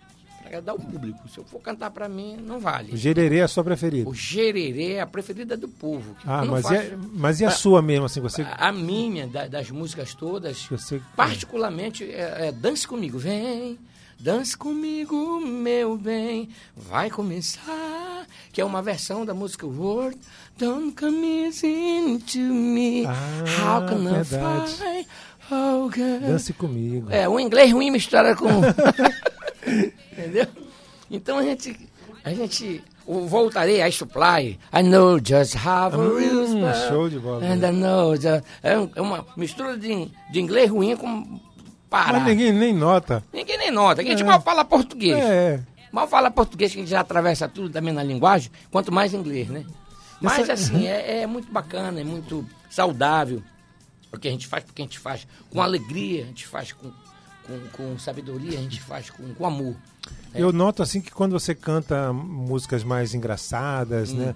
[0.47, 1.29] agradar o público.
[1.29, 2.97] Se eu for cantar para mim, não O vale.
[2.97, 4.09] gererê é a sua preferida.
[4.09, 6.17] O gererê é a preferida do povo.
[6.25, 8.47] Ah, eu não mas, faço- e a, mas e a sua mesmo, assim, você...
[8.51, 13.19] a minha, da- das músicas todas, você particularmente, é, é Dance Comigo.
[13.19, 13.79] Vem,
[14.19, 18.27] dance comigo, meu bem, vai começar.
[18.53, 20.19] Que é uma versão da música World
[20.59, 23.05] Don't Come Easy to Me.
[23.07, 24.73] Ah, How can I verdade.
[24.73, 25.07] find
[25.51, 25.91] oh?
[26.27, 27.09] Dance comigo.
[27.11, 28.47] É, o inglês ruim mistura com.
[30.13, 30.47] Entendeu?
[31.11, 31.77] Então a gente.
[32.25, 32.83] A gente.
[33.07, 34.59] O voltarei a supply.
[34.73, 37.45] I know just how a real Hum, spell, show de bola.
[37.47, 41.39] And I know just, é, é uma mistura de, de inglês ruim com
[41.89, 42.15] Pará.
[42.19, 43.23] Mas ninguém nem nota.
[43.33, 45.17] Ninguém nem nota, a gente mal fala português.
[45.17, 45.61] É.
[45.93, 49.49] Mal fala português que a gente já atravessa tudo também na linguagem, quanto mais inglês,
[49.49, 49.65] né?
[50.21, 53.41] Mas Essa- assim, é, é muito bacana, é muito saudável
[54.13, 56.91] o que a gente faz, porque a gente faz com alegria, a gente faz com,
[57.47, 59.77] com, com sabedoria, a gente faz com, com amor.
[60.35, 60.43] É.
[60.43, 64.35] Eu noto assim que quando você canta músicas mais engraçadas, né?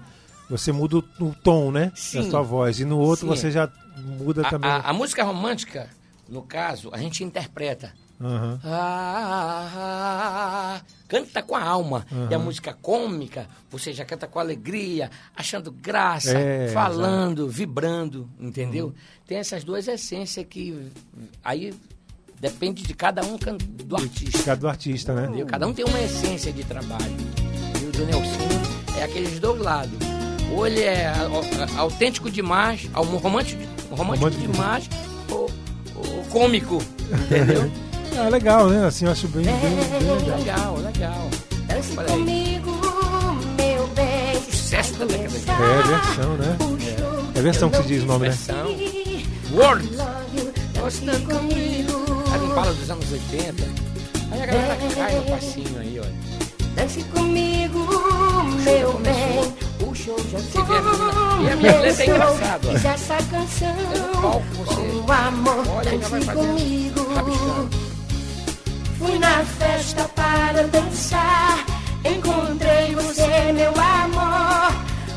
[0.49, 1.87] Você muda o, o tom, né?
[1.87, 1.91] Hum.
[1.95, 2.23] Sim.
[2.23, 2.79] Da sua voz.
[2.79, 3.35] E no outro Sim.
[3.35, 3.69] você já
[4.19, 4.69] muda A, também.
[4.69, 5.89] a- a música romântica,
[6.27, 7.93] no caso, a gente interpreta.
[8.19, 8.59] Aham.
[9.53, 12.05] Ah, canta com a alma.
[12.29, 18.93] E a música cômica, você já canta com alegria, achando graça, É, falando, vibrando, entendeu?
[19.25, 20.91] Tem essas duas essências que
[21.43, 21.73] aí
[22.41, 23.37] depende de cada um
[23.85, 24.43] do artista.
[24.43, 25.27] Cada do artista, né?
[25.27, 25.45] Entendeu?
[25.45, 27.15] Cada um tem uma essência de trabalho.
[27.81, 29.97] E o do Nelson é aqueles dois lados.
[30.53, 34.51] Ou ele é a- a- autêntico demais, romântico, romântico Romântico.
[34.51, 34.89] demais,
[35.29, 35.49] ou,
[35.95, 36.81] ou cômico,
[37.25, 37.71] entendeu?
[38.17, 38.85] Ah, legal, né?
[38.85, 39.99] Assim, eu acho bem, bem, bem
[40.35, 40.37] legal.
[40.37, 41.29] legal, legal.
[41.65, 42.71] Dance comigo,
[43.57, 44.41] meu bem.
[44.51, 46.57] Sucesso da década de É, versão, né?
[47.35, 48.35] É versão que se diz o nome, né?
[48.35, 48.67] Versão.
[49.53, 49.89] Words.
[50.73, 52.00] Dance comigo,
[52.31, 53.63] A Impala dos anos 80.
[54.31, 56.13] Aí a galera cai no passinho aí, olha.
[56.75, 57.79] dance comigo,
[58.63, 59.53] meu bem.
[59.85, 62.71] O show já a menina- e a minha letra é engraçada, ó.
[62.71, 63.75] Fiz essa É canção
[64.21, 65.67] palco você com amor.
[65.75, 67.13] olha e já vai Dance comigo.
[67.13, 67.69] rabiscando.
[68.99, 71.65] Fui na festa para dançar.
[72.05, 74.71] Encontrei você, meu amor.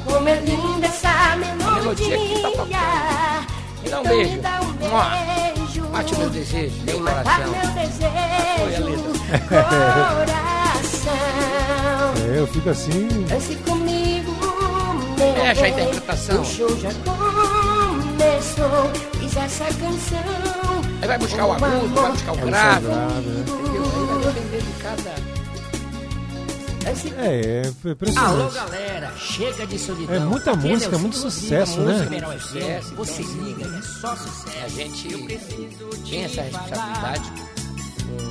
[0.04, 3.44] Como é linda essa melodia tá.
[3.82, 4.40] Me dá um Então me beijo.
[4.40, 5.53] dá um beijo.
[5.80, 7.50] Mate meu desejo, meu coração.
[7.50, 8.94] meu desejo.
[10.74, 11.12] Coração.
[12.34, 13.08] É, eu fico assim.
[13.28, 14.32] Dance comigo,
[15.18, 16.40] meu Fecha a interpretação.
[16.40, 18.90] O show já começou.
[19.20, 20.84] Fiz essa canção.
[21.02, 22.86] Aí vai buscar o agudo, vai buscar o Vai grave.
[22.86, 23.06] né?
[23.40, 23.82] Entendeu?
[23.84, 25.33] Aí vai depender de cada.
[26.86, 28.54] É, é Alô, impressionante.
[28.54, 30.14] galera, chega de solidão.
[30.14, 32.20] É muita Aqui música, Nelson muito sucesso, música né?
[32.38, 32.40] FM.
[32.42, 34.64] Sucesso, Você então, liga, é só sucesso.
[34.64, 35.08] A gente
[36.08, 37.32] tem essa responsabilidade.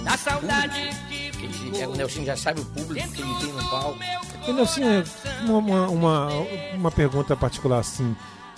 [0.04, 0.90] Da saudade
[1.40, 1.46] que
[1.78, 4.00] ele- o Nelson já sabe o público que ele tem no palco.
[4.48, 5.04] E Nelson, é,
[5.46, 6.30] uma, uma, uma,
[6.76, 8.16] uma pergunta particular assim.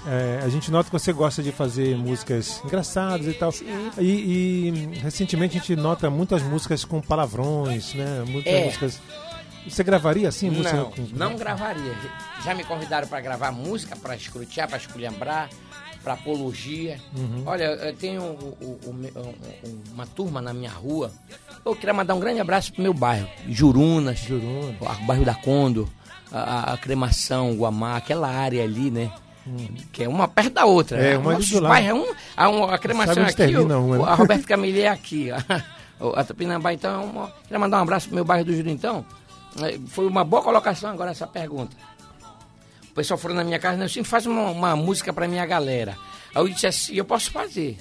[0.08, 3.52] É, a gente nota que você gosta de fazer músicas engraçadas e tal.
[3.98, 8.24] E, e, recentemente a gente nota muitas músicas com palavrões, né?
[8.28, 8.66] Muitas É.
[8.66, 9.00] músicas.
[9.68, 10.50] Você gravaria assim?
[10.50, 11.94] música Não, com- não gravaria.
[12.44, 15.50] Já me convidaram para gravar música, para escrutear, para esculhambrar,
[16.04, 17.00] para apologia.
[17.46, 21.12] Olha, eu tenho um- um- uma turma na minha rua.
[21.66, 24.76] Eu queria mandar um grande abraço pro meu bairro, Jurunas, Jurunas.
[24.80, 25.90] o bairro da Condo,
[26.32, 29.12] a, a- a Cremação, Guamá, aquela área ali, né?
[29.92, 30.98] Que é uma perto da outra.
[30.98, 31.18] É, né?
[31.18, 34.04] uma Nossos bairros é um, a, um- a cremação é aqui, termina o, uma, né?
[34.12, 35.30] a Roberto Camille é aqui.
[35.32, 35.36] ó.
[36.18, 38.98] A Tupinambá, então, é uma- queria mandar um abraço pro meu bairro do Juru, então.
[39.00, 39.25] É,
[39.88, 41.76] Foi uma boa colocação agora essa pergunta.
[42.90, 43.86] O pessoal foram na minha casa, né?
[43.86, 45.98] Assim, faz uma, uma música pra minha galera.
[46.34, 47.78] Aí eu disse assim, eu posso fazer,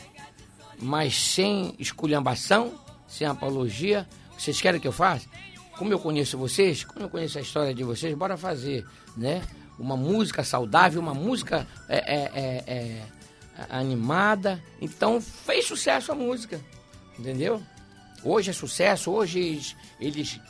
[0.80, 2.74] mas sem esculhambação,
[3.08, 4.08] sem apologia.
[4.36, 5.26] Vocês querem que eu faça?
[5.78, 9.42] Como eu conheço vocês, como eu conheço a história de vocês, bora fazer, né?
[9.78, 13.02] Uma música saudável, uma música é, é, é, é,
[13.70, 14.62] animada.
[14.80, 16.60] Então fez sucesso a música,
[17.18, 17.60] entendeu?
[18.22, 20.40] Hoje é sucesso, hoje eles, eles-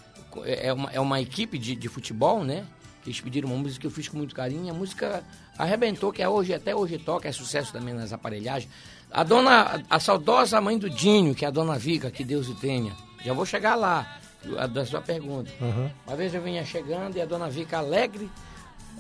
[0.45, 2.65] é, uma, é uma equipe de, de futebol, né?
[3.03, 4.73] Que eles pediram uma música que eu fiz com muito carinho.
[4.73, 5.23] A música
[5.59, 8.71] arrebentou, que é hoje, até hoje toca, é sucesso também nas aparelhagens.
[9.11, 12.55] A dona, a saudosa mãe do Dinho, que é a dona Vica, que Deus o
[12.55, 12.93] tenha.
[13.25, 14.19] Já vou chegar lá,
[14.59, 15.51] a da sua pergunta.
[15.61, 15.91] Aham.
[16.07, 18.29] Uma vez eu vinha chegando e a dona Vica alegre,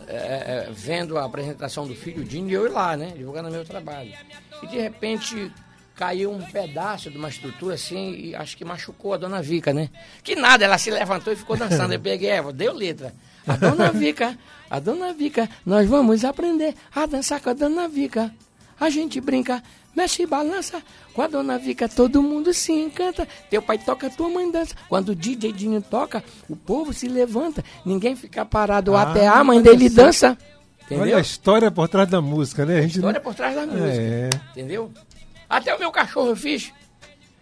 [0.07, 3.13] é, é, vendo a apresentação do filho Dinho, e eu ir lá, né?
[3.17, 4.13] Divulgando meu trabalho.
[4.63, 5.51] E de repente
[5.95, 9.89] caiu um pedaço de uma estrutura assim e acho que machucou a dona Vica, né?
[10.23, 11.95] Que nada, ela se levantou e ficou dançando.
[11.95, 13.15] Eu peguei, é, deu letra.
[13.47, 14.37] A dona Vica,
[14.69, 18.33] a dona Vica, nós vamos aprender a dançar com a dona Vica.
[18.81, 19.63] A gente brinca,
[19.95, 20.83] mexe e balança.
[21.13, 23.29] Com a dona Vica todo mundo se encanta.
[23.49, 24.75] Teu pai toca, tua mãe dança.
[24.89, 27.63] Quando o DJ Dinho toca, o povo se levanta.
[27.85, 30.37] Ninguém fica parado Ah, até a mãe dele dança.
[30.85, 31.05] Entendeu?
[31.05, 32.79] Olha a história por trás da música, né?
[32.79, 33.87] A gente História por trás da música.
[33.87, 34.31] É.
[34.51, 34.91] Entendeu?
[35.55, 36.73] Até o meu cachorro eu fiz.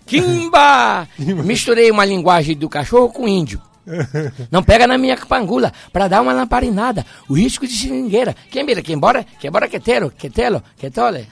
[0.04, 1.08] Kimba!
[1.18, 3.58] Misturei uma linguagem do cachorro com índio.
[4.52, 7.06] Não pega na minha pangula pra dar uma lamparinada.
[7.26, 8.36] O risco de seringueira.
[8.50, 11.26] Quem mira, quem bora, quem bora quetero, quetelo, quetole.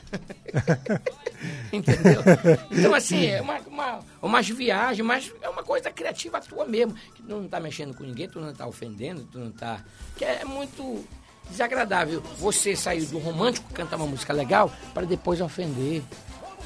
[1.71, 2.23] Entendeu?
[2.71, 6.95] Então, assim, é uma, uma, umas viagens, mas é uma coisa criativa tua mesmo.
[7.15, 9.85] Que tu não tá mexendo com ninguém, tu não tá ofendendo, tu não tá.
[10.17, 11.05] Que é muito
[11.51, 16.03] desagradável você sair do romântico, cantar uma música legal, para depois ofender.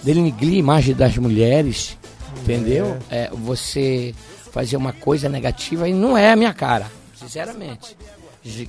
[0.02, 1.96] Denigrir a imagem das mulheres.
[2.42, 2.96] Entendeu?
[3.10, 4.14] É, você
[4.52, 7.96] fazer uma coisa negativa e não é a minha cara, sinceramente.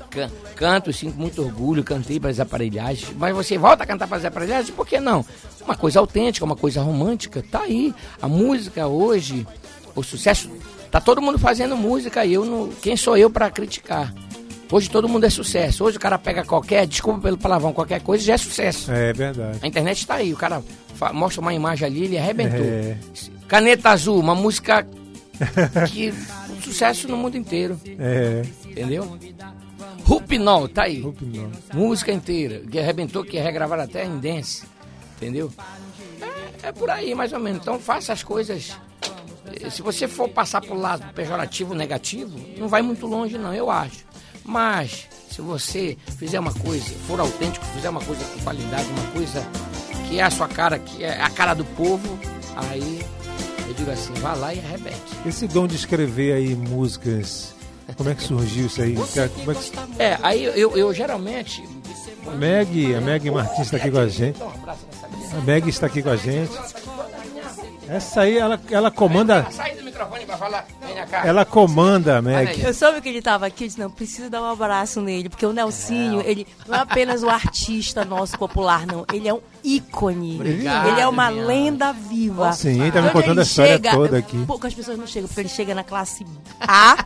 [0.09, 4.17] Can- Canto, sinto muito orgulho, cantei para as aparelhagens, mas você volta a cantar para
[4.17, 5.25] as aparelhagens, por que não?
[5.65, 7.93] Uma coisa autêntica, uma coisa romântica, tá aí.
[8.21, 9.45] A música hoje,
[9.93, 10.49] o sucesso,
[10.89, 14.13] tá todo mundo fazendo música e eu não, quem sou eu para criticar?
[14.71, 15.83] Hoje todo mundo é sucesso.
[15.83, 18.91] Hoje o cara pega qualquer, desculpa pelo palavrão, qualquer coisa já é sucesso.
[18.91, 19.59] É verdade.
[19.61, 20.61] A internet está aí, o cara
[21.13, 22.65] mostra uma imagem ali, ele arrebentou.
[22.65, 22.97] É.
[23.47, 24.85] Caneta Azul, uma música
[25.91, 26.11] que
[26.49, 28.41] um sucesso no mundo inteiro, É.
[28.65, 29.17] entendeu?
[30.03, 31.01] Rupinol, tá aí.
[31.01, 31.51] Rupinol.
[31.73, 34.63] Música inteira, que arrebentou, que regravaram até em dance,
[35.17, 35.51] entendeu?
[36.63, 37.61] É, é por aí, mais ou menos.
[37.61, 38.75] Então faça as coisas.
[39.69, 44.04] Se você for passar pro lado pejorativo, negativo, não vai muito longe, não, eu acho.
[44.45, 49.45] Mas, se você fizer uma coisa, for autêntico, fizer uma coisa com qualidade, uma coisa
[50.07, 52.19] que é a sua cara, que é a cara do povo,
[52.55, 53.03] aí
[53.67, 55.01] eu digo assim, vá lá e arrebente.
[55.25, 57.55] Esse dom de escrever aí músicas,
[57.97, 58.95] como é que surgiu isso aí?
[58.95, 59.71] Como é que...
[60.01, 61.63] É, aí eu, eu geralmente.
[62.27, 64.39] A Meg, a Meg Martins está aqui com a gente.
[64.39, 65.37] Nessa menina.
[65.37, 66.51] A Meg está aqui com a gente.
[67.87, 69.45] Essa aí, ela, ela comanda.
[69.51, 70.65] Sai do microfone pra falar.
[70.81, 71.25] Vem cá.
[71.25, 72.61] Ela comanda, Meg.
[72.63, 75.45] Eu soube que ele estava aqui, eu disse, não, preciso dar um abraço nele, porque
[75.45, 79.05] o Nelsinho, ele não é apenas o artista nosso popular, não.
[79.13, 80.35] Ele é um ícone.
[80.35, 81.45] Obrigado, ele é uma minha.
[81.45, 82.53] lenda viva.
[82.53, 84.45] Sim, ele tá me contando a história chega, toda aqui.
[84.45, 86.25] Poucas pessoas não chegam, porque ele chega na classe
[86.61, 86.97] A,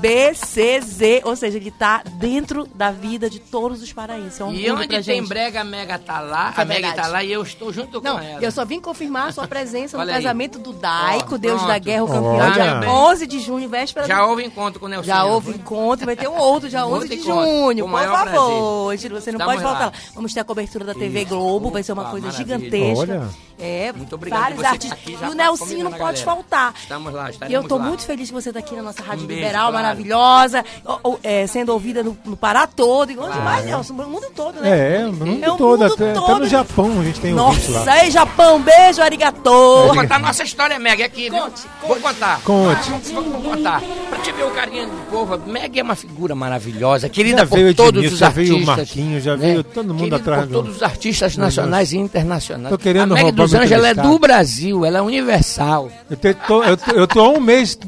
[0.00, 4.40] B, C, Z, ou seja, ele tá dentro da vida de todos os paraenses.
[4.40, 5.28] É um E onde tem gente.
[5.28, 8.16] brega, a Mega tá lá, é a Mega tá lá e eu estou junto Não,
[8.18, 8.42] com ela.
[8.42, 11.84] eu só vim confirmar a sua presença no casamento do Daico, Ó, Deus da pronto.
[11.84, 12.52] Guerra, o campeão, Olha.
[12.80, 15.06] dia 11 de junho, véspera Já do houve encontro com o Nelson.
[15.06, 17.84] Já houve encontro, vai ter um outro dia 11 Outro de junho.
[17.86, 19.86] Por favor, você não pode faltar.
[19.86, 19.92] lá.
[20.14, 21.24] Vamos ter a cobertura da TV.
[21.24, 22.58] Globo, vai ser uma coisa maravilha.
[22.58, 22.98] gigantesca.
[23.00, 23.47] Olha.
[23.60, 24.98] É, Muito obrigado vários artistas.
[24.98, 26.24] estar e já o Nelsinho não pode galera.
[26.24, 26.74] faltar.
[26.80, 27.82] Estamos lá, E eu estaremos tô lá.
[27.84, 29.84] muito feliz que você tá aqui na nossa Rádio Um beijo, Liberal, claro.
[29.84, 33.10] maravilhosa, ó, ó, é, sendo ouvida no, no Pará todo.
[33.10, 33.94] E onde mais, Nelson?
[33.94, 34.98] No mundo todo, né?
[34.98, 36.38] É, no mundo É o todo, mundo até, até todo.
[36.40, 37.78] no Japão a gente tem ouvinte lá.
[37.84, 39.86] Nossa, ei, Japão, beijo, arigatô.
[39.86, 41.40] Vou contar nossa história, Meg, aqui, viu?
[41.42, 42.40] Conte, Vou contar.
[42.42, 42.90] Conte.
[43.12, 43.82] Vou, vou contar.
[44.08, 47.56] Pra te ver o carinho do povo, Meg é uma figura maravilhosa, querida Já por
[47.58, 48.48] veio o todos Ednilson, os já artistas.
[48.48, 51.92] veio o Marquinhos, já veio todo mundo Querido atrás por do- todos os artistas nacionais
[51.92, 52.68] e internacionais.
[52.70, 55.90] Tô querendo a roubar dos meu Anjos, ela é do Brasil, ela é universal.
[56.10, 57.78] Eu, tô, eu, tô, eu tô há um mês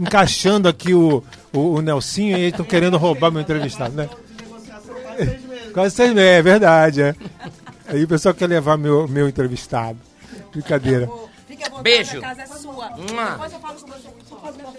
[0.00, 1.22] encaixando aqui o,
[1.52, 4.08] o, o Nelsinho e eles estão querendo roubar meu entrevistado, né?
[5.72, 7.14] Quase seis meses, é verdade, é.
[7.88, 9.98] Aí o pessoal quer levar meu, meu entrevistado.
[10.52, 11.08] Brincadeira.
[11.82, 12.20] Beijo.
[12.20, 12.90] casa é sua.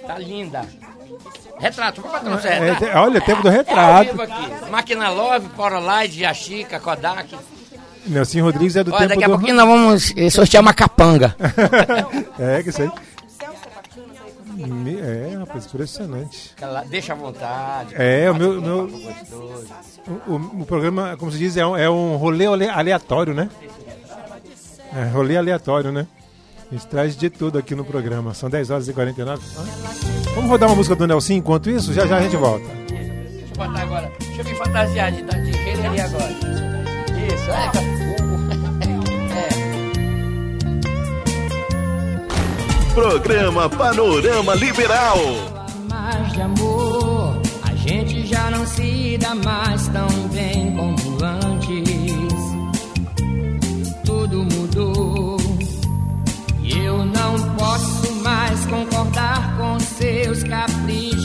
[0.06, 0.66] Tá linda.
[1.60, 2.86] Retrato, vamos bater um É, retrato.
[2.92, 4.22] te- olha, tempo do É retrato.
[4.22, 4.70] aqui.
[4.70, 7.36] Máquina Love, Porolide, Yashica, Kodak.
[8.06, 9.34] Nelsinho Rodrigues é do Olha, tempo daqui a do.
[9.34, 11.36] pouquinho nós vamos eh, sortear uma capanga.
[12.40, 12.92] é, que isso aí.
[14.56, 16.52] Me- É, rapaz, impressionante.
[16.56, 17.96] Aquela- Deixa à vontade.
[17.98, 18.62] É, o meu.
[18.62, 18.90] meu
[20.28, 23.50] o, o- o programa, como se diz, é um, é um rolê ale- aleatório, né?
[24.96, 26.06] É, rolê aleatório, né?
[26.72, 28.34] A gente traz de tudo aqui no programa.
[28.34, 29.42] São 10 horas e 49.
[30.36, 31.94] Vamos rodar uma música do Nelson enquanto isso?
[31.94, 32.66] Já já a gente volta.
[32.88, 34.12] Deixa eu botar agora.
[34.20, 36.43] Deixa eu me fantasiar de, de ali agora.
[37.44, 37.72] Isso, é.
[42.94, 45.18] Programa Panorama Liberal.
[45.90, 47.42] mais de amor.
[47.64, 52.44] A gente já não se dá mais tão bem como antes.
[54.06, 55.38] Tudo mudou.
[56.62, 61.23] E eu não posso mais concordar com seus caprichos.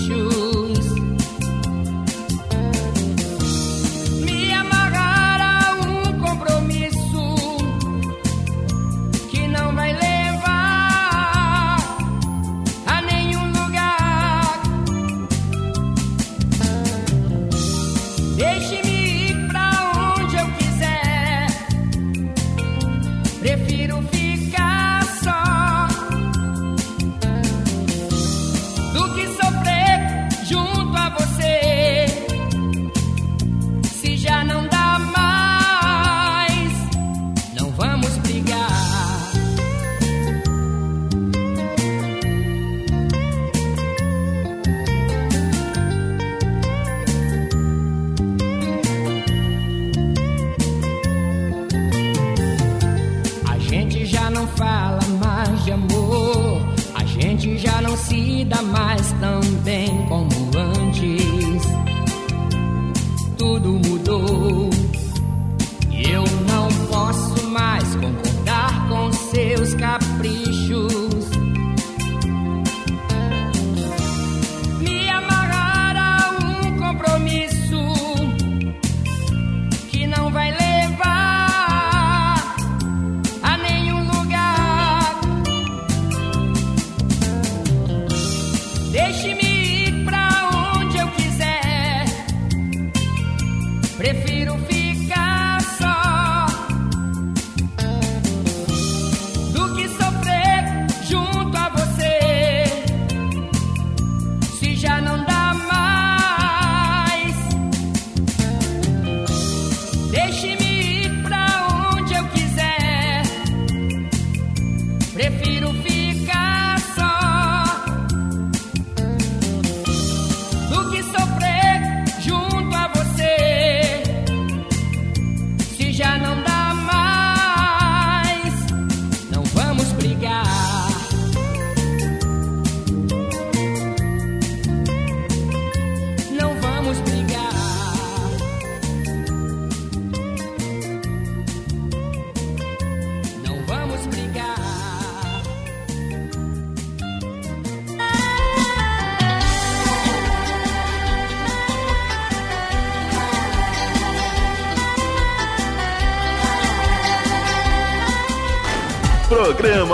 [54.59, 55.08] Já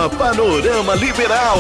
[0.04, 1.58] Programa Panorama Liberal.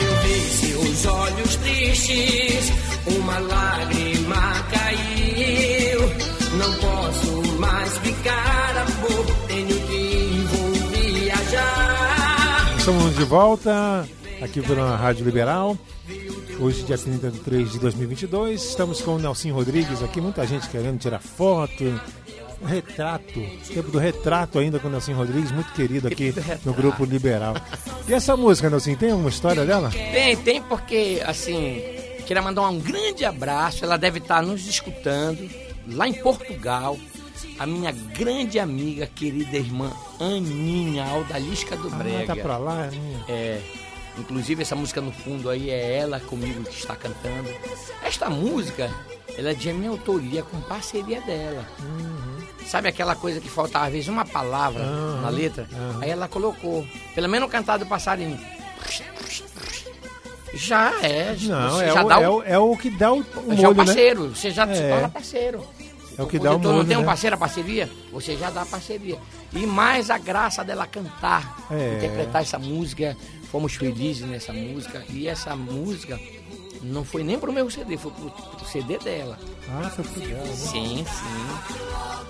[0.00, 2.72] Eu vi seus olhos tristes,
[3.06, 6.00] uma lágrima caiu.
[6.56, 12.74] Não posso mais ficar, amor, tenho que ir, vou viajar.
[12.78, 14.08] Estamos de volta
[14.40, 15.76] aqui pela Rádio Liberal.
[16.60, 18.62] Hoje, dia 30 de 3 de 2022.
[18.62, 20.20] Estamos com o Nelson Rodrigues aqui.
[20.20, 21.84] Muita gente querendo tirar foto.
[22.64, 23.40] Retrato.
[23.72, 25.52] Tempo do retrato ainda com o Nelson Rodrigues.
[25.52, 26.34] Muito querido aqui
[26.64, 27.54] no Grupo Liberal.
[28.08, 29.90] E essa música, Nelson, tem alguma história dela?
[29.90, 31.82] Tem, tem porque, assim,
[32.26, 33.84] queria mandar um grande abraço.
[33.84, 35.48] Ela deve estar nos escutando
[35.88, 36.98] lá em Portugal.
[37.58, 42.32] A minha grande amiga, querida irmã Aninha Aldalisca do Brega.
[42.32, 43.24] Ah, tá pra lá, né?
[43.28, 43.60] É.
[44.18, 47.48] Inclusive essa música no fundo aí é ela comigo que está cantando.
[48.02, 48.90] Esta música,
[49.36, 51.64] ela é de minha autoria com parceria dela.
[52.66, 55.68] Sabe aquela coisa que faltava às vezes uma palavra Aham, na letra?
[55.72, 55.98] aham.
[56.02, 56.86] Aí ela colocou.
[57.14, 58.38] Pelo menos o cantado do passarinho.
[60.54, 61.36] Já é.
[61.42, 63.68] Não, é já o, dá é, o, é o que dá o, o já é
[63.68, 63.84] o molho, né?
[63.84, 64.28] parceiro.
[64.34, 64.90] Você já se É.
[64.90, 65.62] torna parceiro.
[66.16, 67.06] É o que dá o molho, não tem um né?
[67.06, 69.18] parceiro, a parceria, você já dá a parceria.
[69.52, 71.94] E mais a graça dela cantar, É.
[71.96, 73.16] interpretar essa música.
[73.50, 75.04] Fomos felizes nessa música.
[75.08, 76.18] E essa música
[76.82, 79.38] não foi nem pro meu CD, foi pro, pro CD dela.
[79.70, 80.54] Ah, foi pro dela, né?
[80.54, 82.28] Sim, sim.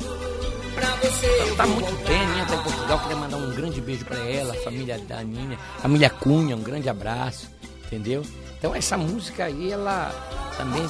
[1.40, 2.46] Ela tá muito bem, né?
[2.48, 3.00] Tá em Portugal.
[3.00, 6.88] Queria mandar um grande beijo pra ela, a família da Aninha, família Cunha, um grande
[6.88, 7.48] abraço,
[7.86, 8.22] entendeu?
[8.58, 10.10] Então essa música aí, ela
[10.56, 10.82] também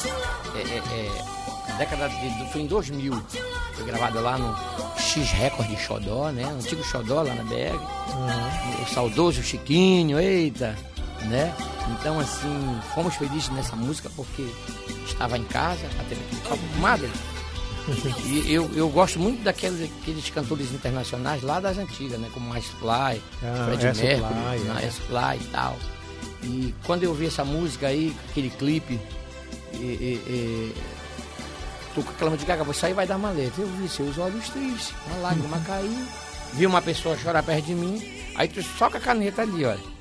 [0.54, 1.10] é, é, é,
[1.76, 2.50] década de.
[2.52, 3.22] Foi em 2000.
[3.74, 4.54] Foi gravada lá no
[4.98, 6.44] X Record de Xodó, né?
[6.44, 7.78] Antigo Xodó lá na BR.
[8.82, 10.76] O saudoso Chiquinho, eita,
[11.22, 11.54] né?
[11.98, 14.46] Então, assim, fomos felizes nessa música porque
[15.06, 15.86] estava em casa,
[16.48, 17.10] papo com madre.
[18.26, 22.28] E eu, eu gosto muito daqueles aqueles cantores internacionais lá das antigas, né?
[22.34, 24.80] Como Ice Fly, Ah, Fred Mercury, né?
[24.82, 24.86] é.
[24.88, 25.76] Ice Fly e tal.
[26.42, 29.00] E quando eu vi essa música aí, aquele clipe,
[29.72, 30.74] e, e, e,
[32.02, 33.60] tô com aquela música, vou sair vai dar maleta.
[33.60, 36.06] Eu vi seus olhos tristes, uma lágrima caiu,
[36.52, 38.02] vi uma pessoa chorar perto de mim,
[38.36, 39.98] aí tu só com a caneta ali, olha.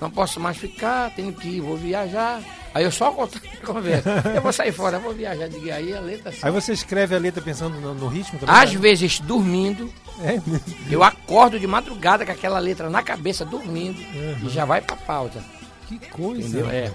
[0.00, 2.42] Não posso mais ficar, tenho que ir, vou viajar.
[2.74, 4.10] Aí eu só corto a conversa.
[4.34, 5.48] Eu vou sair fora, vou viajar.
[5.48, 8.54] Digo, aí a letra Aí você escreve a letra pensando no, no ritmo também?
[8.54, 8.78] Às né?
[8.78, 9.90] vezes dormindo,
[10.22, 10.38] É,
[10.90, 13.98] eu acordo de madrugada com aquela letra na cabeça, dormindo,
[14.44, 15.42] e já vai pra pauta.
[15.88, 16.46] que coisa.
[16.46, 16.68] Entendeu?
[16.70, 16.92] É.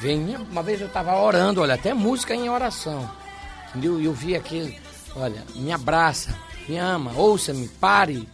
[0.00, 3.08] Vem, uma vez eu tava orando, olha, até música em oração.
[3.70, 4.00] Entendeu?
[4.00, 4.78] E eu vi aquele,
[5.16, 6.34] olha, me abraça,
[6.68, 8.28] me ama, ouça-me, pare.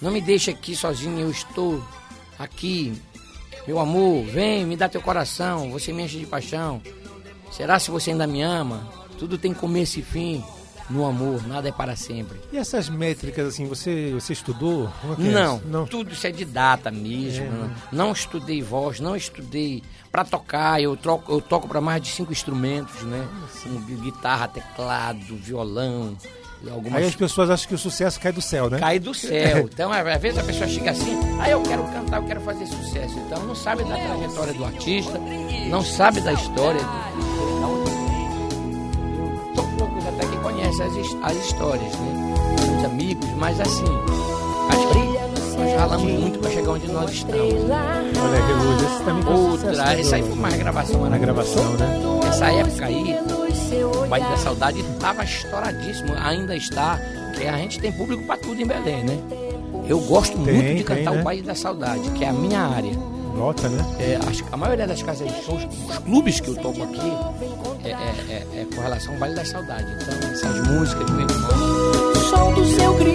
[0.00, 1.82] Não me deixe aqui sozinho, eu estou
[2.38, 3.00] aqui.
[3.66, 6.82] Meu amor, vem, me dá teu coração, você me enche de paixão.
[7.50, 8.86] Será se você ainda me ama?
[9.18, 10.44] Tudo tem começo e fim.
[10.90, 12.38] No amor, nada é para sempre.
[12.52, 14.92] E essas métricas, assim, você, você estudou?
[15.18, 15.66] É é Não, isso?
[15.68, 15.86] Não.
[15.86, 17.46] tudo isso é de data mesmo.
[17.46, 19.82] É, não, não estudei voz, não estudei
[20.14, 20.80] para tocar.
[20.80, 23.26] Eu, troco, eu toco para mais de cinco instrumentos, né?
[24.00, 26.16] Guitarra, teclado, violão,
[26.62, 28.78] e algumas Aí as pessoas acham que o sucesso cai do céu, né?
[28.78, 29.68] cai do céu.
[29.74, 33.18] Então, às vezes a pessoa chega assim, ah, eu quero cantar, eu quero fazer sucesso.
[33.26, 35.18] Então, não sabe da trajetória do artista,
[35.68, 36.80] não sabe da história.
[36.80, 39.54] Do, vem.
[39.56, 42.34] São poucos até que conhecem as, as histórias, né?
[42.78, 43.84] Os amigos, mas assim,
[44.70, 45.13] as,
[45.56, 47.54] nós ralamos muito para chegar onde nós estamos.
[47.54, 51.10] Olha que luz, esse também foi sucesso, Outra, né, essa aí do- foi uma gravação
[51.10, 52.00] Na gravação, né?
[52.28, 53.16] Essa época aí,
[54.04, 56.98] o Baile da Saudade estava estouradíssimo, ainda está,
[57.30, 59.18] porque a gente tem público para tudo em Belém, né?
[59.88, 61.20] Eu gosto Tem, muito de tem, cantar né?
[61.20, 62.92] o Baile da Saudade, que é a minha área.
[63.36, 63.84] Lota, né?
[63.98, 67.12] É, as- a maioria das casas de shows, os clubes que eu toco aqui,
[67.84, 67.94] é, é-
[68.30, 69.84] é- é com relação ao Baile da Saudade.
[70.00, 72.12] Então, essas músicas, meu irmão.
[72.12, 73.13] O som do seu grito,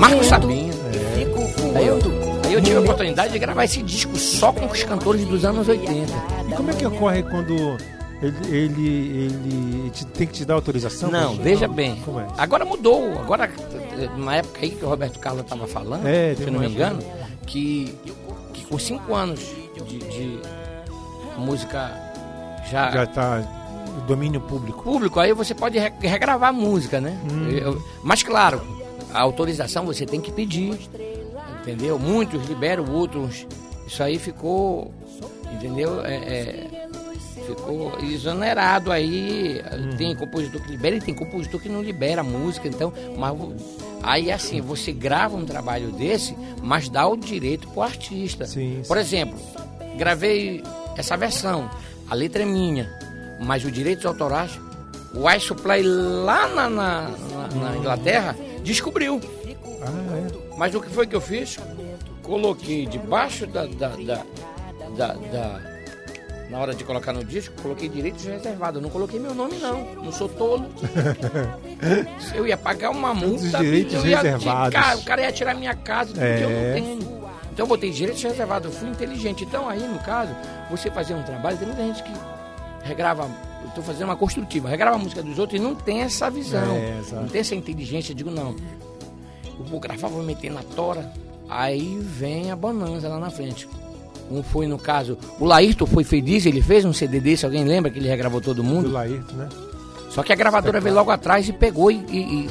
[0.00, 0.28] nome é o Marcos vento.
[0.28, 0.72] Sabino.
[1.14, 2.46] Fico Aí eu, voando.
[2.46, 5.68] aí eu tive a oportunidade de gravar esse disco só com os cantores dos anos
[5.68, 6.12] 80.
[6.48, 7.54] E como é que ocorre quando
[8.22, 11.10] ele, ele, ele te- tem que te dar autorização?
[11.10, 11.96] Não, veja Não, bem.
[12.04, 12.26] Como é?
[12.38, 13.18] Agora mudou.
[13.20, 13.50] Agora,
[14.16, 16.98] numa época aí que o Roberto Carlos estava falando, É, se não me engano,
[17.46, 17.94] que,
[18.52, 19.40] que com cinco anos
[19.86, 20.38] de, de
[21.36, 21.90] música
[22.70, 23.42] já, Já tá
[24.06, 24.82] domínio público.
[24.82, 27.18] público, aí você pode re- regravar a música, né?
[27.50, 28.60] Eu- mas claro,
[29.12, 30.78] a autorização você tem que pedir,
[31.62, 31.98] entendeu?
[31.98, 33.46] Muitos liberam, outros.
[33.86, 34.92] Isso aí ficou,
[35.52, 36.04] entendeu?
[36.04, 36.88] É, é,
[37.46, 39.60] ficou exonerado aí.
[39.98, 42.92] Tem compositor que libera e tem compositor que não libera a música, então.
[43.18, 43.34] Mas,
[44.02, 48.46] aí assim, você grava um trabalho desse, mas dá o direito pro artista.
[48.46, 49.38] Sim, Por exemplo,
[49.98, 50.62] gravei
[50.96, 51.68] essa versão,
[52.08, 52.88] a letra é minha,
[53.40, 54.52] mas os direitos autorais,
[55.14, 59.20] o iSupply lá na, na, na- na Inglaterra descobriu.
[59.82, 59.86] Ah,
[60.16, 60.56] é.
[60.56, 61.58] Mas o que foi que eu fiz?
[62.22, 64.24] Coloquei debaixo da, da, da,
[64.96, 65.70] da- da-
[66.50, 68.82] na hora de colocar no disco, coloquei direitos reservados.
[68.82, 69.84] Não coloquei meu nome, não.
[69.94, 70.66] Não sou tolo.
[72.34, 73.58] eu ia pagar uma multa.
[73.58, 74.74] direitos eu ia, reservados.
[74.74, 76.66] Cara, o cara ia tirar minha casa, tudo que eu É.
[76.66, 77.20] não tenho.
[77.52, 78.72] Então eu botei direitos reservados.
[78.72, 79.44] Eu fui inteligente.
[79.44, 80.34] Então aí, no caso,
[80.70, 82.12] você fazer um trabalho, tem muita gente que
[82.82, 83.28] regrava.
[83.70, 86.74] Estou fazendo uma construtiva, regrava a música dos outros e não tem essa visão.
[86.76, 88.12] É, não tem essa inteligência.
[88.12, 88.54] Eu digo, não.
[89.58, 91.10] Eu vou gravar, vou meter na tora.
[91.48, 93.68] Aí vem a bonança lá na frente.
[94.30, 97.90] Um foi, no caso, o Laírton foi feliz, ele fez um CD desse, alguém lembra
[97.90, 98.90] que ele regravou todo Do mundo?
[98.90, 99.48] Laírto, né?
[100.08, 102.50] Só que a gravadora veio logo atrás e pegou e, e-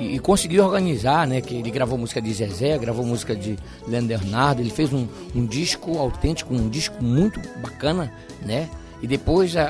[0.00, 1.40] e- e conseguiu organizar, né?
[1.40, 3.56] Que ele gravou música de Zezé, gravou música de
[3.86, 8.12] Leandro Bernardo, ele fez um, um disco autêntico, um disco muito bacana,
[8.44, 8.68] né?
[9.02, 9.62] E depois a-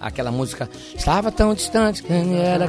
[0.00, 2.64] a- aquela música Estava tão distante, quem era.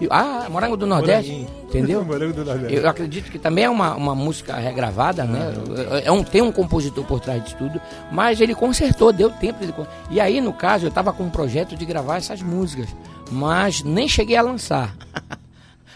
[0.00, 1.50] E- ah, Morango do Nordeste, Moranguinho.
[1.68, 2.04] entendeu?
[2.04, 2.74] Morango do Nordeste.
[2.74, 5.52] Eu acredito que também é uma, uma música regravada, né?
[6.04, 7.80] É um, tem um compositor por trás de tudo,
[8.10, 9.64] mas ele consertou, deu tempo.
[9.64, 9.72] de
[10.10, 12.88] e aí, no caso, eu estava com um projeto de gravar essas músicas,
[13.30, 14.96] mas nem cheguei a lançar.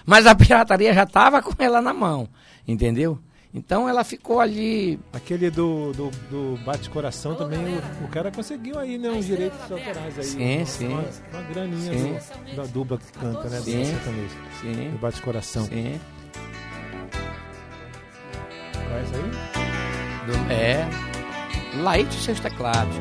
[0.07, 2.29] mas a pirataria já estava com ela na mão,
[2.67, 3.19] entendeu?
[3.57, 4.99] Então ela ficou ali.
[5.13, 9.09] Aquele do, do, do Bate-Coração também, o, o cara conseguiu aí, né?
[9.11, 10.25] Uns direitos autorais aí.
[10.25, 10.89] Sim, uma, sim.
[10.89, 12.19] Uma, uma graninha Sim.
[12.51, 13.59] do- da dupla que canta, né?
[13.59, 13.85] Do Sim.
[13.85, 14.37] sertanejo.
[14.61, 15.65] Sim, Do Bate-Coração.
[15.67, 16.01] sim.
[18.73, 20.27] Conhece aí?
[20.27, 20.89] do- é.
[21.81, 22.95] Laírto e seus teclados.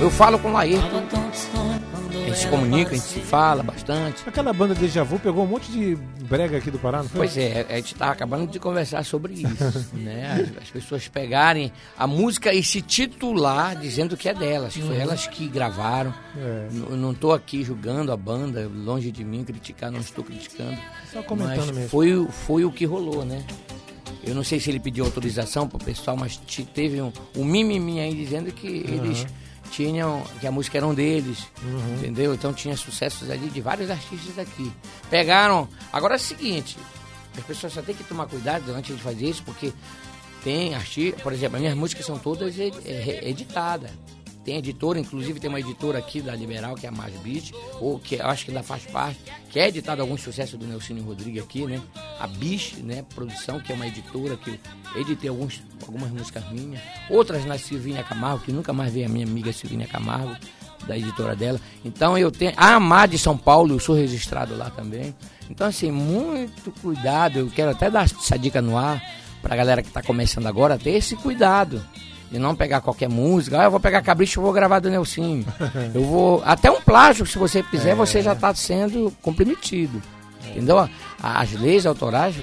[0.00, 0.84] Eu falo com o Laírto.
[0.86, 4.22] A gente se comunica, a gente se fala bastante.
[4.26, 5.94] Aquela banda Deja Vu pegou um monte de
[6.28, 7.20] brega aqui do Pará, não foi?
[7.20, 10.50] Pois é, a gente está acabando de conversar sobre isso, né?
[10.58, 14.96] As, as pessoas pegarem a música e se titular dizendo que é delas, que foi
[14.98, 16.12] elas que gravaram.
[16.36, 16.68] É.
[16.72, 20.76] Não estou aqui julgando a banda, longe de mim criticar, não estou criticando.
[21.12, 21.88] Só comentando mas mesmo.
[21.88, 23.42] Foi, o- foi o que rolou, né?
[24.24, 28.00] Eu não sei se ele pediu autorização pro pessoal, mas te- teve um, um mimimi
[28.00, 29.24] aí dizendo que eles
[29.66, 31.46] tinham, que a música era um deles,
[31.98, 32.34] entendeu?
[32.34, 34.72] Então tinha sucessos ali de vários artistas aqui.
[35.10, 35.68] Pegaram.
[35.92, 36.78] Agora é o seguinte,
[37.36, 39.72] as pessoas só têm que tomar cuidado antes de fazer isso, porque
[40.42, 43.90] tem artista, por exemplo, as minhas músicas são todas é, editadas.
[44.46, 47.98] Tem editora, inclusive tem uma editora aqui da Liberal, que é a Mais Beat, ou
[47.98, 49.18] que acho que ainda faz parte,
[49.50, 51.82] que é editado alguns sucessos do Nelsinho Rodrigues aqui, né?
[52.20, 53.04] A Biche, né?
[53.12, 54.60] Produção, que é uma editora que
[54.94, 56.80] editei alguns, algumas músicas minhas.
[57.10, 60.36] Outras na Silvinha Camargo, que nunca mais vi a minha amiga Silvinha Camargo,
[60.86, 61.60] da editora dela.
[61.84, 62.52] Então eu tenho.
[62.56, 65.12] A Amar de São Paulo, eu sou registrado lá também.
[65.50, 67.40] Então, assim, muito cuidado.
[67.40, 69.02] Eu quero até dar essa dica no ar
[69.42, 71.84] pra galera que tá começando agora, ter esse cuidado.
[72.30, 73.60] De não pegar qualquer música.
[73.60, 75.44] Ah, eu vou pegar capricho e vou gravar do Nelsinho.
[75.94, 76.42] Eu vou.
[76.44, 80.02] Até um plágio, se você fizer, você já está sendo comprometido.
[80.50, 80.88] Entendeu?
[81.22, 82.34] As leis autorais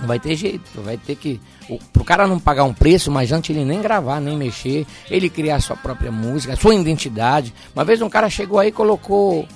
[0.00, 1.40] não vai ter jeito, vai ter que.
[1.68, 5.30] O, pro cara não pagar um preço, mas antes ele nem gravar, nem mexer, ele
[5.30, 7.54] criar sua própria música, a sua identidade.
[7.74, 9.46] Uma vez um cara chegou aí e colocou.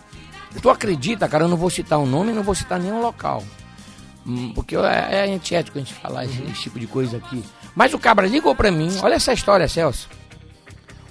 [0.62, 3.43] Tu acredita, cara, eu não vou citar o nome, não vou citar nenhum local.
[4.26, 7.43] Hum, Porque é, é antiético a gente falar esse, esse tipo de coisa aqui.
[7.79, 10.09] Mas o cabra ligou pra mim, olha essa história, Celso.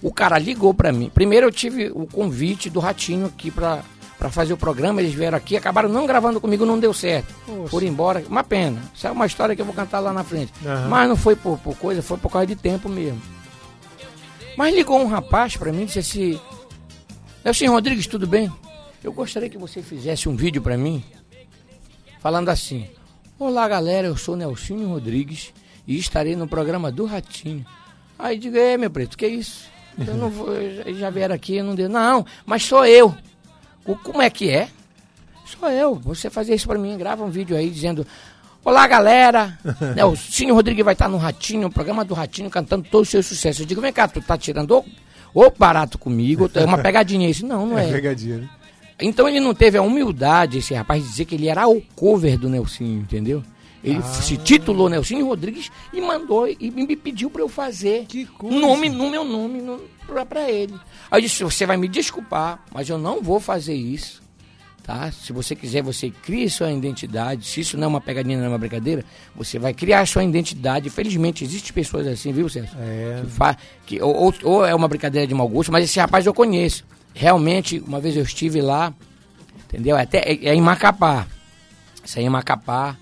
[0.02, 1.10] O cara ligou pra mim.
[1.10, 3.86] Primeiro eu tive o convite do Ratinho aqui pra,
[4.20, 7.34] pra fazer o programa, eles vieram aqui, acabaram não gravando comigo, não deu certo.
[7.72, 8.82] Por embora, uma pena.
[8.94, 10.52] Isso é uma história que eu vou cantar lá na frente.
[10.66, 10.90] Aham.
[10.90, 13.22] Mas não foi por, por coisa, foi por causa de tempo mesmo.
[14.58, 16.42] Mas ligou um rapaz pra mim e disse assim:
[17.46, 18.52] Nelson Rodrigues, tudo bem?
[19.02, 21.02] Eu gostaria que você fizesse um vídeo pra mim
[22.20, 22.90] falando assim:
[23.40, 25.54] Olá galera, eu sou Nelsinho Rodrigues
[25.88, 27.66] e estarei no programa do Ratinho.
[28.20, 29.66] Aí digo, é, meu preto, que isso?
[30.06, 31.90] Eu não vou, eles já vieram aqui, eu não deu.
[31.90, 33.16] Não, mas sou eu.
[33.86, 34.68] O- Como é que é?
[35.46, 35.96] Sou eu.
[35.96, 38.06] Você fazer isso pra mim, grava um vídeo aí dizendo.
[38.66, 39.58] Olá, galera!
[39.96, 43.12] né, o Cine Rodrigues vai estar no Ratinho, no programa do Ratinho, cantando todos os
[43.12, 43.62] seus sucessos.
[43.62, 44.86] Eu digo, vem cá, tu tá tirando ou,
[45.34, 47.46] ou barato comigo, é uma pegadinha isso.
[47.46, 47.92] Não, não É é.
[47.94, 48.50] pegadinha, né?
[49.00, 52.38] Então ele não teve a humildade, esse rapaz, de dizer que ele era o cover
[52.38, 53.42] do Nelsinho, entendeu?
[53.84, 54.02] Ele Ah.
[54.04, 58.06] se titulou Nelsinho Rodrigues e mandou e me pediu pra eu fazer
[58.38, 58.58] coisa.
[58.60, 59.80] nome no meu nome no,
[60.26, 60.74] pra ele.
[61.12, 64.26] Aí eu disse, você vai me desculpar, mas eu não vou fazer isso.
[64.84, 65.12] Tá?
[65.12, 67.46] Se você quiser, você cria sua identidade.
[67.46, 69.04] Se isso não é uma pegadinha, não é uma brincadeira,
[69.36, 70.90] você vai criar sua identidade.
[70.90, 72.72] Felizmente, existem pessoas assim, viu, Sérgio?
[72.80, 73.22] É.
[73.22, 76.26] Que fa- que, ou, ou- ou é uma brincadeira de mau gosto, mas esse rapaz
[76.26, 76.86] eu conheço.
[77.14, 78.94] Realmente, uma vez eu estive lá,
[79.66, 79.98] entendeu?
[79.98, 81.28] Até é, é em Macapá.
[82.04, 82.96] Isso aí é em Macapá.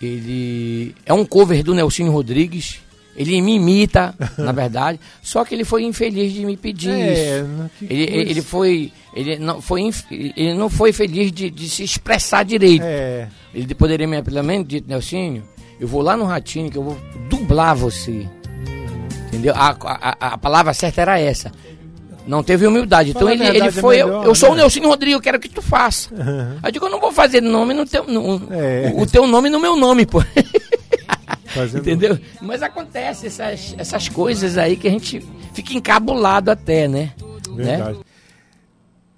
[0.00, 2.80] Ele é um cover do Nelsinho Rodrigues.
[3.16, 5.00] Ele me imita, na verdade.
[5.20, 7.70] Só que ele foi infeliz de me pedir É, isso.
[7.78, 8.92] que Ele, ele foi.
[9.12, 12.84] Ele não foi, inf- ele não foi feliz de, de se expressar direito.
[12.84, 13.26] É.
[13.52, 15.42] Ele poderia me pelo menos dito, Nelsinho,
[15.80, 18.24] eu vou lá no Ratinho que eu vou dublar você.
[19.26, 19.52] Entendeu?
[19.56, 21.50] A, a, a- a palavra certa era essa.
[22.28, 23.10] Não teve humildade.
[23.10, 23.96] Então ele, ele é foi.
[24.02, 24.60] eu- melhor, eu sou o né?
[24.60, 26.10] Nelsinho Rodrigo, eu quero que tu faça.
[26.62, 28.04] Aí eu digo, eu não vou fazer nome no teu.
[28.06, 28.92] No, É.
[28.94, 30.22] o, o teu nome no meu nome, pô.
[31.46, 31.80] Fazendo...
[31.80, 32.18] Entendeu?
[32.42, 35.24] Mas acontece essas, essas coisas aí que a gente
[35.54, 37.12] fica encabulado até, né?
[37.50, 37.64] Né?
[37.76, 37.98] Verdade.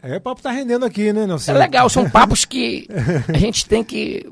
[0.03, 1.51] É, o papo tá rendendo aqui, né, Nelson?
[1.53, 2.87] É legal, são papos que
[3.29, 4.25] a gente tem que.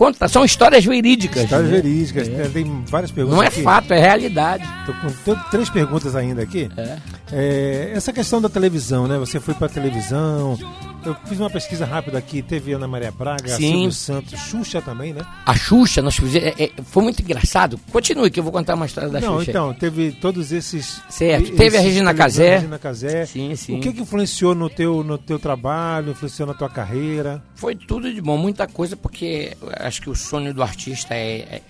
[0.00, 1.44] Conta, são histórias verídicas.
[1.44, 1.76] Histórias né?
[1.82, 2.26] verídicas.
[2.26, 3.62] Tem- Tem várias perguntas Não é aqui.
[3.62, 4.66] fato, é realidade.
[4.86, 6.70] Tô com t- três perguntas ainda aqui.
[6.74, 6.96] É.
[7.30, 9.18] É, essa questão da televisão, né?
[9.18, 10.58] Você foi pra televisão.
[11.04, 12.42] Eu fiz uma pesquisa rápida aqui.
[12.42, 13.72] Teve Ana Maria Braga, Sim.
[13.72, 15.22] Silvio Santos, Xuxa também, né?
[15.46, 16.46] A Xuxa, nós fizemos.
[16.58, 17.78] é, é, foi muito engraçado.
[17.92, 19.50] Continue, que eu vou contar uma história da Não, Xuxa.
[19.50, 21.00] então, teve todos esses.
[21.08, 21.44] Certo.
[21.44, 22.54] esses Teve a Regina Casé.
[22.56, 23.24] Regina Casé.
[23.26, 23.78] Sim, sim.
[23.78, 27.42] O que, que influenciou no teu, no teu trabalho, influenciou na tua carreira?
[27.54, 31.38] Foi tudo de bom, muita coisa, porque eu acho que o sonho do artista é,
[31.40, 31.62] é-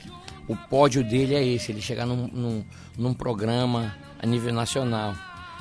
[0.49, 2.65] O pódio dele é esse, ele chegar num, num,
[2.99, 5.15] num programa a nível nacional.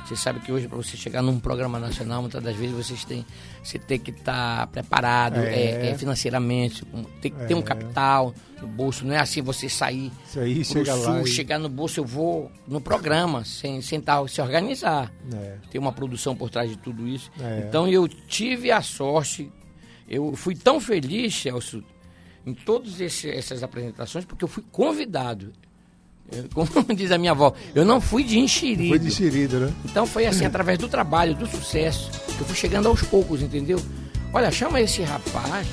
[0.04, 3.24] Você sabe que hoje, para você chegar num programa nacional, muitas das vezes vocês têm,
[3.64, 5.54] você tem que estar preparado É.
[5.54, 6.84] é, é, financeiramente,
[7.22, 7.62] tem que ter um É.
[7.62, 9.06] capital no bolso.
[9.06, 11.22] Não é assim você sair Isso aí, chega sul, lá.
[11.22, 15.58] e- chegar no bolso, eu vou no programa, sem, sem tá- se organizar É.
[15.70, 17.30] tem uma produção por trás de tudo isso.
[17.40, 17.66] É.
[17.68, 19.52] Então eu tive a sorte,
[20.08, 21.84] eu fui tão feliz, Celso,
[22.46, 25.52] em todas essas apresentações, porque eu fui convidado.
[26.54, 28.98] Como diz a minha avó, eu não fui de enxerido.
[28.98, 29.74] Foi enxerido, né?
[29.86, 33.80] Então foi assim, através do trabalho, do sucesso, que eu fui chegando aos poucos, entendeu?
[34.32, 35.68] Olha, chama esse rapaz,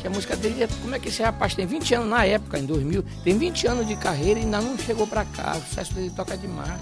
[0.00, 0.68] que a música dele é.
[0.82, 3.86] Como é que esse rapaz tem 20 anos na época, em 2000, tem 20 anos
[3.86, 5.56] de carreira e ainda não chegou pra cá.
[5.56, 6.80] O sucesso dele toca demais.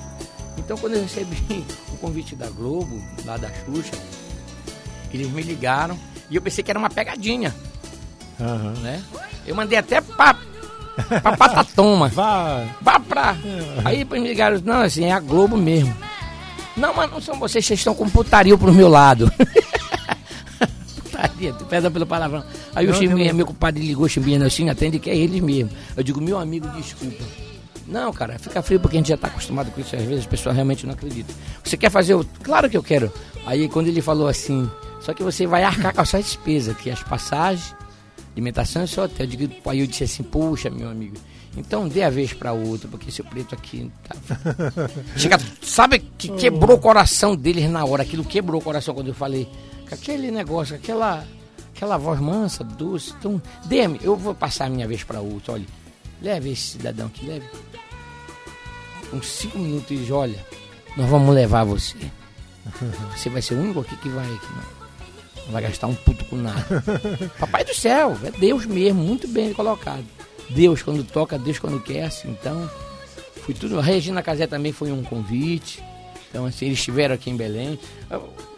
[0.57, 3.93] Então quando eu recebi o convite da Globo, lá da Xuxa,
[5.12, 5.99] eles me ligaram
[6.31, 7.55] e eu pensei que era uma pegadinha,
[8.45, 8.72] Aham.
[8.82, 9.03] né?
[9.47, 10.34] Eu mandei até pra,
[11.22, 12.09] pra Patatoma.
[12.09, 12.64] Vá.
[12.80, 13.36] Vá pra.
[13.84, 15.95] Aí depois me ligaram, não, assim, é a Globo mesmo.
[16.76, 19.30] Não, mas não são vocês, vocês estão com putaria pro meu lado.
[21.03, 22.42] putaria, perdão pelo palavrão.
[22.74, 23.36] Aí o Não, Chimbinha, não.
[23.36, 25.70] meu compadre ligou, Chimbinha assim, atende que é eles mesmo.
[25.97, 27.22] Eu digo, meu amigo, desculpa.
[27.86, 30.26] Não, cara, fica frio porque a gente já tá acostumado com isso, às vezes as
[30.26, 31.34] pessoas realmente não acreditam.
[31.62, 32.24] Você quer fazer o.
[32.42, 33.12] Claro que eu quero.
[33.47, 34.68] Aí quando ele falou assim,
[35.01, 37.74] só que você vai arcar com a sua despesa, que as passagens,
[38.35, 39.24] alimentação e só hotel.
[39.24, 41.16] Eu digo, aí eu disse assim, puxa, meu amigo,
[41.57, 44.16] então dê a vez para outro, porque esse preto aqui tá.
[45.16, 49.14] Chega, sabe que quebrou o coração deles na hora, aquilo quebrou o coração quando eu
[49.14, 49.49] falei.
[49.91, 51.24] Aquele negócio, aquela,
[51.74, 53.14] aquela voz mansa, doce.
[53.18, 55.66] Então, dê-me, eu vou passar a minha vez para outro, olha.
[56.20, 57.47] Leve esse cidadão aqui, leve.
[59.12, 60.45] Uns cinco minutos e diz, olha,
[60.97, 61.97] nós vamos levar você.
[63.14, 64.26] Você vai ser o único aqui que vai.
[64.26, 64.74] Que não,
[65.47, 66.82] não vai gastar um puto com nada.
[67.38, 70.05] Papai do céu, é Deus mesmo, muito bem colocado.
[70.51, 72.70] Deus quando toca, Deus quando quer, assim, então.
[73.45, 73.78] Foi tudo.
[73.78, 75.82] A Regina Casé também foi um convite.
[76.30, 77.78] Então, assim, eles estiveram aqui em Belém.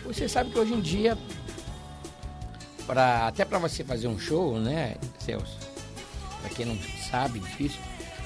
[0.04, 1.18] Você sabe que hoje em dia,
[2.86, 5.58] pra, até para você fazer um show, né, Celso?
[6.40, 6.78] Pra quem não
[7.10, 7.80] sabe, difícil.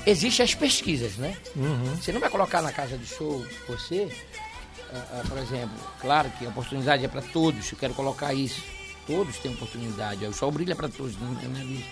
[0.07, 1.37] Existem as pesquisas, né?
[1.97, 4.09] Você não vai colocar na casa de show você,
[5.29, 8.63] por exemplo, claro que a oportunidade é para todos, eu quero colocar isso.
[9.07, 11.89] Todos têm oportunidade, o sol brilha para todos, não tem nada disso.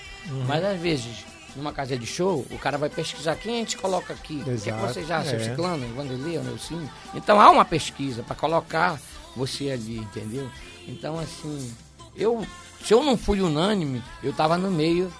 [0.47, 1.25] Mas às vezes,
[1.57, 4.37] numa casa de show, o cara vai pesquisar quem a gente coloca aqui.
[4.37, 5.45] Que, é que Exato, você já, seu é.
[5.45, 6.89] ciclano, Vanderlei, o Nelsinho?
[7.15, 9.01] Então há uma pesquisa para colocar
[9.35, 10.49] você ali, entendeu?
[10.87, 11.75] Então, assim,
[12.17, 12.47] eu,
[12.85, 15.13] se eu não fui unânime, eu estava no meio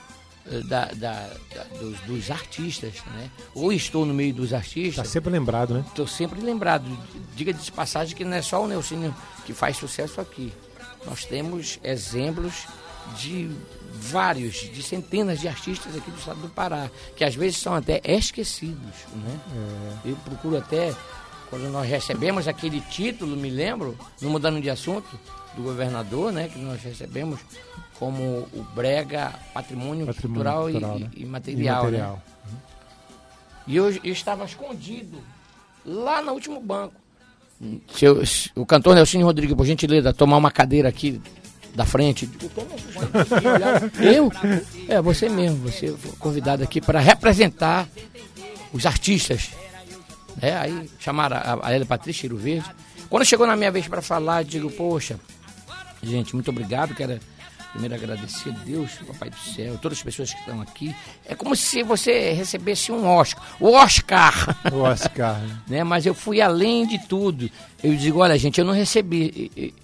[0.67, 3.31] da, da- da- dos, dos artistas, né?
[3.55, 5.85] Ou estou no meio dos artistas, sempre lembrado, né?
[5.89, 6.85] estou sempre lembrado.
[7.37, 10.53] Diga de passagem que não é só o Nelsinho que faz sucesso aqui.
[11.07, 12.67] Nós temos exemplos
[13.17, 13.51] de
[13.95, 18.01] vários, de centenas de artistas aqui do estado do Pará, que às vezes são até
[18.05, 19.41] esquecidos, né?
[20.05, 20.95] Eu procuro até,
[21.49, 25.19] quando nós recebemos aquele título, me lembro, no mudando de assunto,
[25.57, 26.49] do governador, né?
[26.49, 27.41] Que nós recebemos
[27.99, 31.11] como o Brega Patrimônio, Patrimônio Cultural, e- Cultural, e, né?
[31.17, 31.83] e Material.
[31.89, 31.99] E né?
[31.99, 32.23] material.
[33.67, 35.19] E eu, eu estava escondido
[35.85, 36.95] lá no último banco.
[37.93, 41.21] Se eu- se o cantor Nelson Rodrigues, por gentileza, tomar uma cadeira aqui
[41.75, 42.29] da frente.
[44.01, 44.31] Eu?
[44.89, 45.69] É, você mesmo.
[45.71, 47.89] Você foi convidado aqui para representar
[48.73, 49.51] os artistas.
[50.41, 52.69] É, aí chamaram a, a Elia Patrícia Cheiro Verde.
[53.11, 55.19] Quando chegou na minha vez para falar, eu digo, poxa,
[56.03, 56.95] gente, muito obrigado.
[56.95, 57.19] Quero
[57.73, 60.95] primeiro agradecer a Deus, Papai do Céu, todas as pessoas que estão aqui.
[61.25, 63.43] É como se você recebesse um Oscar.
[63.61, 64.57] O Oscar!
[64.73, 65.41] O Oscar.
[65.41, 65.61] né?
[65.79, 65.85] né?
[65.85, 67.51] Mas eu fui além de tudo.
[67.83, 69.75] Eu digo, olha, gente, eu não recebi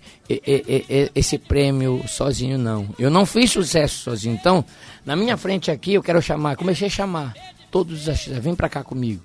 [1.15, 2.89] esse prêmio sozinho, não.
[2.99, 4.35] Eu não fiz sucesso sozinho.
[4.35, 4.65] Então,
[5.05, 7.35] na minha frente aqui, eu quero chamar, comecei a chamar
[7.71, 9.23] todos os artistas, vem pra cá comigo.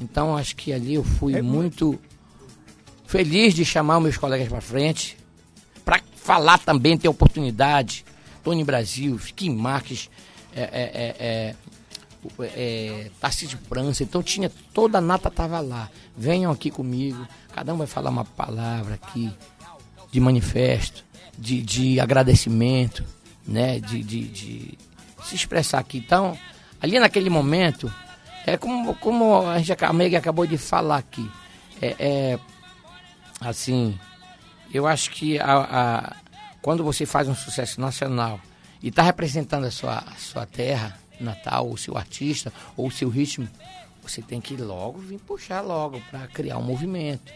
[0.00, 1.98] Então, acho que ali eu fui muito
[3.06, 5.25] feliz de chamar os meus colegas pra frente, para
[6.26, 8.04] falar também, ter oportunidade.
[8.42, 10.10] Tony Brasil, Kim Marques,
[10.54, 11.54] é, é, é, é,
[12.40, 15.88] é, Tarcísio França, então tinha toda a nata tava lá.
[16.16, 19.32] Venham aqui comigo, cada um vai falar uma palavra aqui
[20.10, 21.04] de manifesto,
[21.38, 23.04] de, de agradecimento,
[23.46, 24.78] né, de, de, de
[25.24, 25.98] se expressar aqui.
[25.98, 26.36] Então,
[26.80, 27.92] ali naquele momento,
[28.44, 31.28] é como, como a gente a acabou de falar aqui,
[31.80, 32.38] é, é
[33.40, 33.98] assim,
[34.76, 36.16] eu acho que a, a-
[36.62, 38.40] quando você faz um sucesso nacional
[38.82, 43.08] e está representando a sua, a sua terra natal, o seu artista ou o seu
[43.08, 43.48] ritmo,
[44.02, 47.32] você tem que logo vir puxar logo para criar um movimento.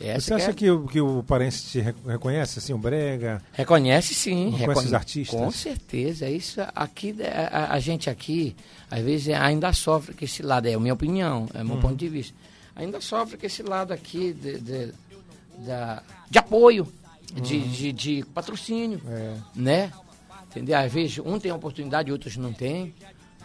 [0.00, 2.78] Essa Você que acha é- que, o- que o Parense te re- reconhece, assim, o
[2.78, 3.42] Brega?
[3.52, 4.44] Reconhece sim.
[4.46, 5.38] Reconhece recone- os artistas?
[5.40, 6.28] Com certeza.
[6.28, 8.56] Isso aqui, a, a- a gente aqui,
[8.90, 11.66] às vezes ainda sofre com esse lado, é a minha opinião, é o Uhum.
[11.68, 12.34] meu ponto de vista.
[12.74, 14.92] Ainda sofre com esse lado aqui de, de,
[15.58, 16.86] da- de apoio,
[17.34, 19.12] de, de, de patrocínio, Uhum.
[19.16, 19.34] É.
[19.54, 19.92] né?
[20.50, 20.78] Entendeu?
[20.78, 22.94] Às vezes um tem oportunidade, outros não têm,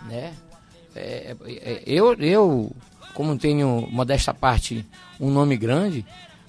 [0.07, 0.33] né?
[0.95, 2.71] É, é, é, eu, eu,
[3.13, 4.85] como tenho, modesta parte,
[5.19, 6.05] um nome grande,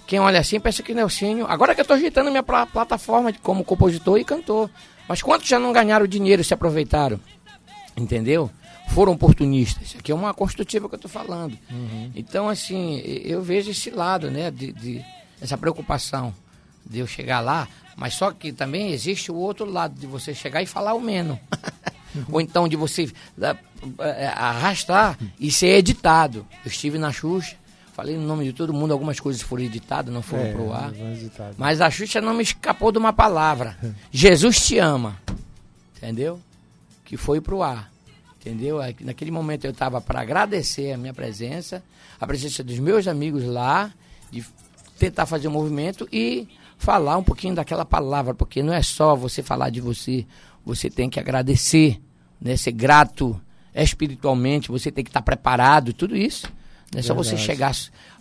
[0.06, 1.46] quem olha assim pensa que Nelsinho.
[1.46, 4.70] Agora que eu estou ajeitando minha pla- plataforma de- como compositor e cantor.
[5.06, 7.20] Mas quantos já não ganharam dinheiro e se aproveitaram?
[7.96, 8.50] Entendeu?
[8.90, 9.94] Foram oportunistas.
[9.98, 11.58] Aqui é uma construtiva que eu estou falando.
[12.14, 14.50] Então, assim, eu vejo esse lado, né?
[14.50, 15.04] De, de-
[15.40, 16.34] essa preocupação
[16.84, 17.68] de eu chegar lá.
[17.96, 21.38] Mas só que também existe o outro lado de você chegar e falar o menos.
[22.30, 23.56] Ou então de você da-
[24.00, 26.46] eh, arrastar e ser editado.
[26.64, 27.56] Eu estive na Xuxa,
[27.92, 30.92] falei no nome de todo mundo, algumas coisas foram editadas, não foram É, pro ar.
[31.56, 33.76] Mas a Xuxa não me escapou de uma palavra.
[34.12, 35.16] Jesus te ama.
[35.96, 36.40] Entendeu?
[37.04, 37.90] Que foi pro ar.
[38.40, 38.78] Entendeu?
[39.00, 41.82] Naquele momento eu estava para agradecer a minha presença,
[42.20, 43.92] a presença dos meus amigos lá,
[44.98, 46.46] tentar fazer um movimento e
[46.76, 50.26] falar um pouquinho daquela palavra, porque não é só você falar de você,
[50.64, 52.00] você tem que agradecer,
[52.40, 52.56] né?
[52.56, 53.40] ser grato
[53.74, 56.46] espiritualmente, você tem que estar preparado, tudo isso.
[56.92, 57.72] Não é só você chegar,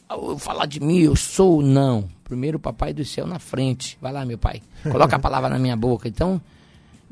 [0.10, 2.08] "Ah, falar de mim, eu sou, não.
[2.24, 3.98] Primeiro o papai do céu na frente.
[4.02, 4.62] Vai lá, meu pai.
[4.84, 6.08] Coloca a palavra na minha boca.
[6.08, 6.42] Então,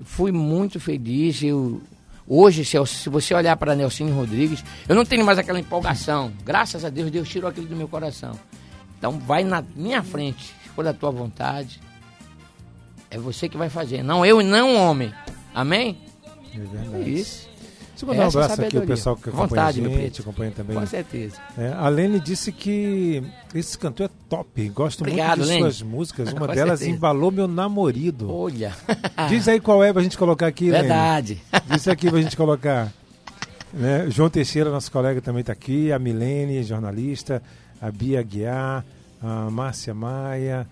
[0.03, 1.41] fui muito feliz.
[1.41, 1.81] Eu,
[2.27, 6.33] hoje, se, eu- se você olhar para Nelson Rodrigues, eu não tenho mais aquela empolgação.
[6.43, 8.37] Graças a Deus, Deus tirou aquilo do meu coração.
[9.07, 11.79] Então, vai na minha frente, for da tua vontade.
[13.11, 15.13] É você que vai fazer, não eu e não o homem.
[15.53, 15.95] Amém?
[16.51, 17.13] É É verdade.
[17.13, 17.47] isso.
[17.91, 18.95] Deixa eu mandar um Essa abraço aqui ao sabedoria.
[18.95, 20.75] pessoal que acompanha Vontade, a gente, acompanha também.
[20.75, 21.37] Com certeza.
[21.55, 23.21] É, a Lene disse que
[23.53, 25.61] esse cantor é top, gosto Obrigado, muito de Lene.
[25.61, 26.33] suas músicas.
[26.33, 26.97] Uma Com delas certeza.
[26.97, 28.33] embalou meu namorido.
[28.35, 28.73] Olha.
[29.29, 30.79] Diz aí qual é pra gente colocar aqui, Lene.
[30.79, 31.41] Verdade.
[31.69, 32.91] Diz aqui pra gente colocar.
[33.71, 34.09] Né?
[34.09, 35.91] João Teixeira, nosso colega, também está aqui.
[35.91, 37.41] A Milene, jornalista.
[37.85, 38.85] A Bia Guiar.
[39.21, 40.67] A Márcia Maia.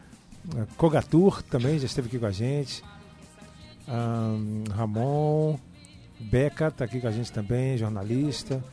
[0.55, 2.83] A Cogatur também já esteve aqui com a gente.
[3.87, 4.35] A
[4.75, 5.57] Ramon.
[6.19, 8.63] Beca está aqui com a gente também, jornalista.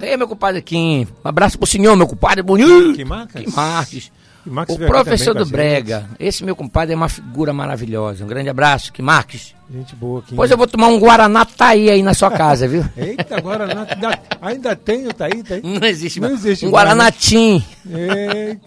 [0.00, 1.06] Ei, meu compadre Kim.
[1.24, 2.94] Um abraço pro senhor, meu compadre bonito.
[2.94, 3.44] Que Marques?
[3.44, 4.12] Que Marques.
[4.44, 5.52] Que O professor do com a gente.
[5.52, 6.08] Brega.
[6.18, 8.24] Esse meu compadre é uma figura maravilhosa.
[8.24, 9.54] Um grande abraço, que Marques.
[9.72, 10.30] Gente boa aqui.
[10.30, 12.84] Depois eu vou tomar um Guaraná Taí aí na sua casa, viu?
[12.96, 14.10] Eita, não-
[14.40, 15.56] ainda, tem o Taí, tá?
[15.62, 16.90] Não existe Não existe um mais, né?
[16.90, 17.64] Guaranatim.
[17.88, 18.58] Ei,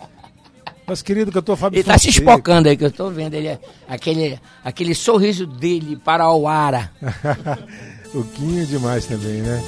[0.87, 2.19] Nosso querido cantor Fábio Ele tá se Fonseca.
[2.31, 3.33] espocando aí, que eu tô vendo.
[3.33, 6.91] Ele é, aquele, aquele sorriso dele para o Ara.
[8.13, 9.59] O Quinho é demais também, né?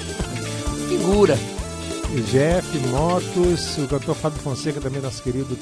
[0.87, 1.35] Figura.
[2.13, 5.57] O Jeff, Motos, o cantor Fábio Fonseca também, nosso querido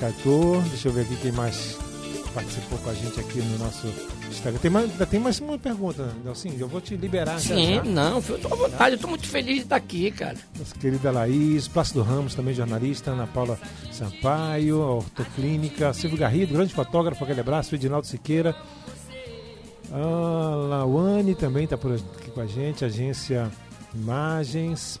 [0.00, 0.62] cantor.
[0.62, 1.78] Deixa eu ver aqui quem mais
[2.34, 3.86] participou com a gente aqui no nosso
[4.30, 4.58] Instagram.
[4.60, 6.48] Tem mais, tem mais uma pergunta, Nelson.
[6.58, 7.84] Eu vou te liberar já, Sim, já.
[7.84, 10.36] não, eu tô à vontade, eu tô muito feliz de estar aqui, cara.
[10.58, 13.58] Nossa querida Laís, Plácido Ramos, também jornalista, Ana Paula
[13.92, 18.56] Sampaio, Ortoclínica, Silvio Garrido, grande fotógrafo, aquele abraço, Edinaldo Siqueira.
[19.92, 19.96] A
[20.68, 23.50] Lawane também está por aqui com a gente, agência
[23.92, 25.00] Imagens,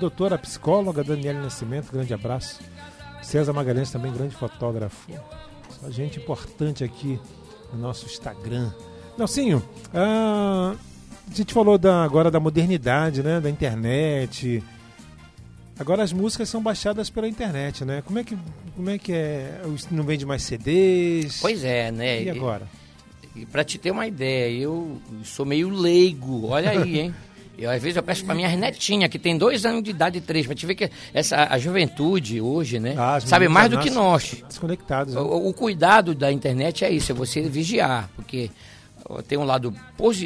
[0.00, 2.58] doutora psicóloga Daniela Nascimento, grande abraço.
[3.24, 5.10] César Magalhães também, grande fotógrafo.
[5.80, 7.18] Só gente importante aqui
[7.72, 8.70] no nosso Instagram.
[9.18, 9.62] Nelsinho,
[9.92, 10.74] ah,
[11.30, 13.40] a gente falou da- agora da modernidade, né?
[13.40, 14.62] Da internet.
[15.78, 18.02] Agora as músicas são baixadas pela internet, né?
[18.06, 18.36] Como é que,
[18.76, 19.60] como é, que é?
[19.90, 21.38] Não vende mais CDs?
[21.40, 22.22] Pois é, né?
[22.22, 22.68] E agora?
[23.34, 27.14] E pra te ter uma ideia, eu sou meio leigo, olha aí, hein?
[27.56, 30.44] Eu, às vezes eu peço pra minha netinha, que tem dois anos de idade, três,
[30.46, 32.94] pra te ver que essa, a juventude hoje, né?
[32.98, 34.42] Ah, sabe mais do que nós.
[34.48, 35.14] Desconectados.
[35.14, 35.20] né?
[35.20, 38.50] O, o cuidado da internet é isso, é você vigiar, porque
[39.28, 39.72] tem um lado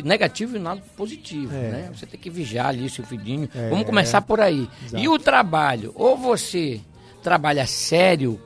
[0.05, 1.71] negativo e um lado positivo, É.
[1.71, 1.91] né?
[1.95, 3.49] Você tem que vigiar ali seu filhinho.
[3.55, 3.69] É.
[3.69, 4.69] Vamos começar por aí.
[4.87, 5.03] Exato.
[5.03, 5.93] E o trabalho?
[5.97, 6.81] Ou você
[7.23, 8.41] trabalha sério,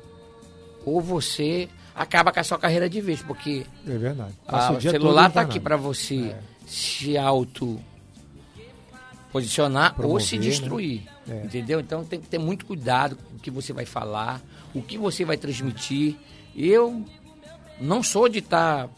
[0.84, 4.32] ou você acaba com a sua carreira de vez, porque É verdade.
[4.48, 6.38] ah, Passa o celular está aqui para você É.
[6.66, 7.78] se auto
[9.32, 10.42] posicionar ou Promover, se né?
[10.42, 11.02] destruir.
[11.28, 11.44] É.
[11.44, 11.80] Entendeu?
[11.80, 14.40] Então tem que ter muito cuidado com o que você vai falar,
[14.74, 16.16] o que você vai transmitir.
[16.54, 17.04] Eu
[17.80, 18.88] não sou de estar.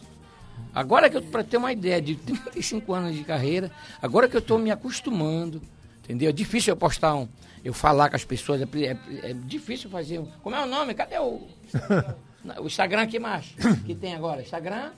[0.74, 3.70] Agora que eu, para ter uma ideia, de 35 anos de carreira,
[4.02, 5.62] agora que eu estou me acostumando,
[6.02, 6.28] entendeu?
[6.28, 7.28] É difícil eu postar um.
[7.64, 10.26] Eu falar com as pessoas, é, é- é difícil fazer um.
[10.42, 10.94] Como é o nome?
[10.94, 11.46] Cadê o.
[12.60, 13.46] O Instagram que mais?
[13.86, 14.42] Que tem agora?
[14.42, 14.90] Instagram?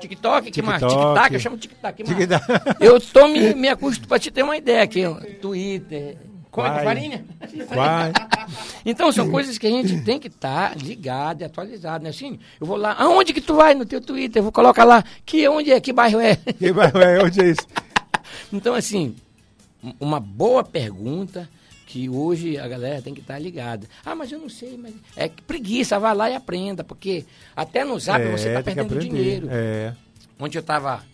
[0.00, 0.80] TikTok, que mais?
[0.82, 1.34] TikTok.
[1.34, 2.12] Eu chamo TikTok, que.
[2.80, 6.16] Eu tô me, me acostumando, pra te ter uma ideia aqui, ó, Twitter,
[6.50, 7.24] como é que farinha?
[7.68, 8.12] Vai.
[8.84, 12.10] Então são coisas que a gente tem que estar ligado e atualizado, né?
[12.10, 14.40] Assim, eu vou lá, aonde que tu vai no teu Twitter?
[14.40, 16.36] Eu vou colocar lá, que onde é, que bairro é?
[16.36, 17.66] Quem vai, vai, onde é isso?
[18.52, 19.16] Então, assim,
[19.82, 21.48] um- uma boa pergunta
[21.86, 23.86] que hoje a galera tem que estar ligada.
[24.04, 27.24] Ah, mas eu não sei, mas é que preguiça, vai lá e aprenda, porque
[27.54, 29.48] até no zap você está perdendo dinheiro.
[29.50, 29.94] É.
[30.38, 31.04] Onde eu estava.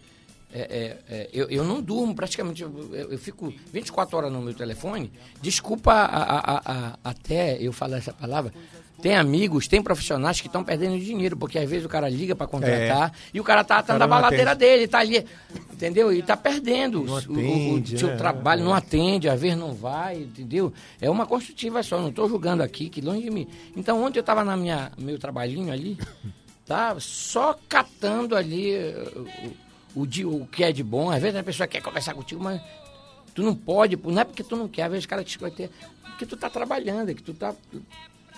[1.32, 5.12] eu, eu não durmo praticamente, eu, eu- fico 24 horas no meu telefone.
[5.40, 8.52] Desculpa a- a- a- até eu falar essa palavra.
[9.02, 12.46] Tem amigos, tem profissionais que estão perdendo dinheiro, porque às vezes o cara liga para
[12.46, 14.04] contratar e o cara tá atando É.
[14.04, 14.72] a baladeira atende.
[14.72, 15.24] dele, tá ali,
[15.72, 16.12] entendeu?
[16.12, 18.64] E tá perdendo Não o- o, atende, o seu é, trabalho, é.
[18.64, 20.72] não atende, às vezes não vai, entendeu?
[21.00, 23.48] É uma construtiva só, não estou julgando aqui, que longe de mim.
[23.74, 25.96] Então ontem eu estava na minha meu trabalhinho ali,
[26.66, 26.94] tá?
[26.98, 29.12] Só catando ali eh,
[29.94, 31.10] o, o, o que é de bom.
[31.10, 32.60] Às vezes a pessoa quer conversar contigo, mas
[33.34, 35.70] tu não pode, não é porque tu não quer, às vezes o cara te escuta,
[36.02, 37.54] porque tu tá trabalhando, é que tu tá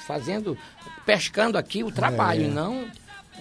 [0.03, 0.57] fazendo,
[1.07, 2.47] pescando aqui o trabalho, É.
[2.47, 2.89] e não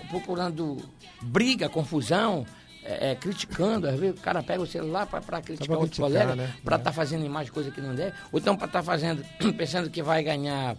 [0.10, 0.78] procurando
[1.22, 2.46] briga, confusão,
[2.84, 3.88] é, é, criticando.
[3.88, 6.54] Às vezes o cara pega o celular para criticar outro criticar, colega, né?
[6.64, 6.80] para É.
[6.80, 9.24] estar fazendo mais coisa que não deve, ou então para estar fazendo,
[9.58, 10.76] pensando que vai ganhar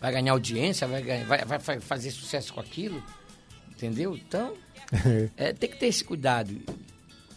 [0.00, 3.02] vai ganhar audiência, vai, ganhar- vai, vai fa- fazer sucesso com aquilo,
[3.70, 4.14] entendeu?
[4.14, 4.52] Então,
[5.36, 6.54] é, tem que ter esse cuidado.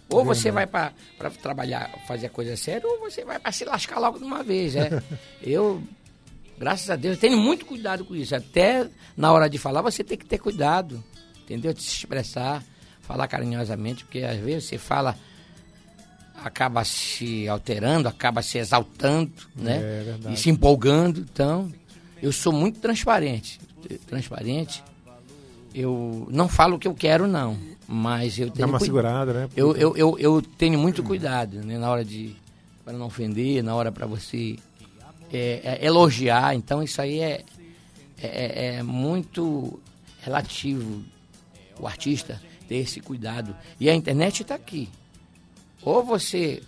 [0.10, 0.94] Ou você vai para
[1.42, 4.76] trabalhar, fazer a coisa séria, ou você vai para se lascar logo de uma vez.
[4.76, 4.90] É.
[5.42, 5.82] Eu,
[6.58, 8.36] graças a Deus, tenho muito cuidado com isso.
[8.36, 11.04] Até na hora de falar, você tem que ter cuidado,
[11.44, 11.74] entendeu?
[11.74, 12.64] De se expressar,
[13.02, 15.16] falar carinhosamente, porque às vezes você fala,
[16.44, 19.78] acaba se alterando, acaba se exaltando, né?
[19.78, 20.34] É verdade.
[20.34, 21.20] e se empolgando.
[21.22, 21.72] Então,
[22.22, 23.60] eu sou muito transparente.
[24.08, 24.84] Transparente.
[25.74, 27.58] Eu não falo o que eu quero, não.
[27.88, 29.50] Mas eu Dá tenho uma cui- segurada, né?
[29.56, 32.36] eu, eu, eu, eu tenho muito cuidado né, na hora de.
[32.84, 34.58] para não ofender, na hora para você
[35.32, 36.56] é, é, elogiar.
[36.56, 37.44] Então, isso aí é,
[38.22, 39.80] é, é muito
[40.22, 41.04] relativo.
[41.80, 43.56] O artista ter esse cuidado.
[43.80, 44.90] E a internet está aqui.
[45.82, 46.62] Ou você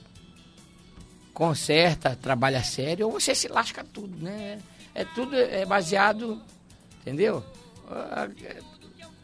[1.33, 4.59] conserta, trabalha sério, ou você se lasca tudo, né?
[4.93, 6.41] É tudo é baseado,
[7.01, 7.43] entendeu?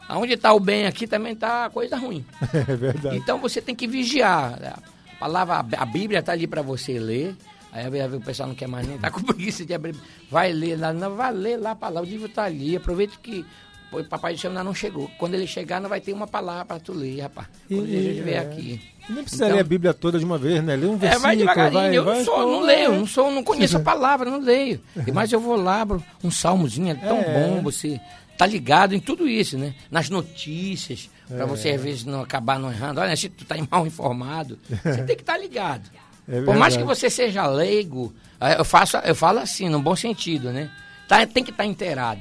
[0.08, 2.24] Aonde está o bem aqui também está a coisa ruim.
[2.54, 3.16] É verdade.
[3.16, 4.82] Então você tem que vigiar.
[5.14, 7.36] A palavra, a Bíblia está ali para você ler.
[7.76, 9.94] Aí às vezes o pessoal não quer mais nem, tá com preguiça de abrir.
[10.30, 12.74] Vai ler lá, não, vai ler lá a palavra, o livro está ali.
[12.76, 13.44] Aproveita que
[13.88, 15.08] Pô, Papai do Céu não chegou.
[15.16, 17.46] Quando ele chegar, não vai ter uma palavra para tu ler, rapaz.
[17.68, 18.38] Quando e- vier é.
[18.38, 18.80] aqui.
[19.08, 20.74] Nem precisa Então- ler a Bíblia toda de uma vez, né?
[20.74, 21.72] Lê um É, versículo, vai devagarinho.
[21.80, 24.40] vai, eu vai, não sou, pô, não leio, não sou, não conheço a palavra, não
[24.40, 24.80] leio.
[25.14, 27.32] Mas eu vou lá, abro um salmozinho, é tão É.
[27.32, 28.00] bom você
[28.36, 29.72] tá ligado em tudo isso, né?
[29.88, 31.46] Nas notícias, pra É.
[31.46, 33.00] você às vezes não acabar não errando.
[33.00, 35.88] Olha, se tu tá mal informado, você tem que estar ligado.
[36.28, 39.94] É Por mais que você seja leigo, eh, eu, faço, eu falo assim, no bom
[39.94, 40.70] sentido, né?
[41.06, 42.20] Tá, tem que estar inteirado.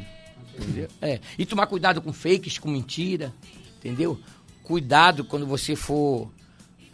[0.58, 0.88] Entendeu?
[1.01, 1.20] É.
[1.38, 3.34] E tomar cuidado com fakes, com mentira,
[3.80, 4.20] entendeu?
[4.64, 6.32] Cuidado quando você for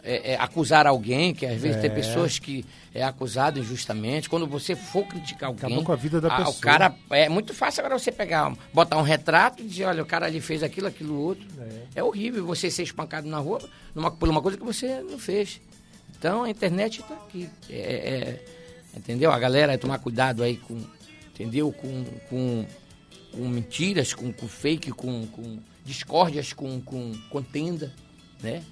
[0.02, 1.94] é, é, acusar alguém, que às vezes tem É.
[1.94, 4.28] pessoas que é acusado injustamente.
[4.28, 6.56] Quando você for criticar alguém, Acabou com a vida da ah, pessoa.
[6.56, 10.06] O cara é muito fácil agora você pegar, botar um retrato e dizer, olha, o
[10.06, 11.46] cara ali fez aquilo, aquilo outro.
[11.94, 13.60] É, horrível você ser espancado na rua
[13.94, 15.60] numa, por uma coisa que você não fez.
[16.22, 17.50] Então a internet está aqui.
[17.68, 19.32] É, é, entendeu?
[19.32, 20.80] A galera tomar cuidado aí com,
[21.34, 21.72] entendeu?
[21.72, 22.64] Com, com,
[23.32, 27.92] com mentiras, com, com fake, com, com discórdias, com, com contenda,
[28.40, 28.62] né?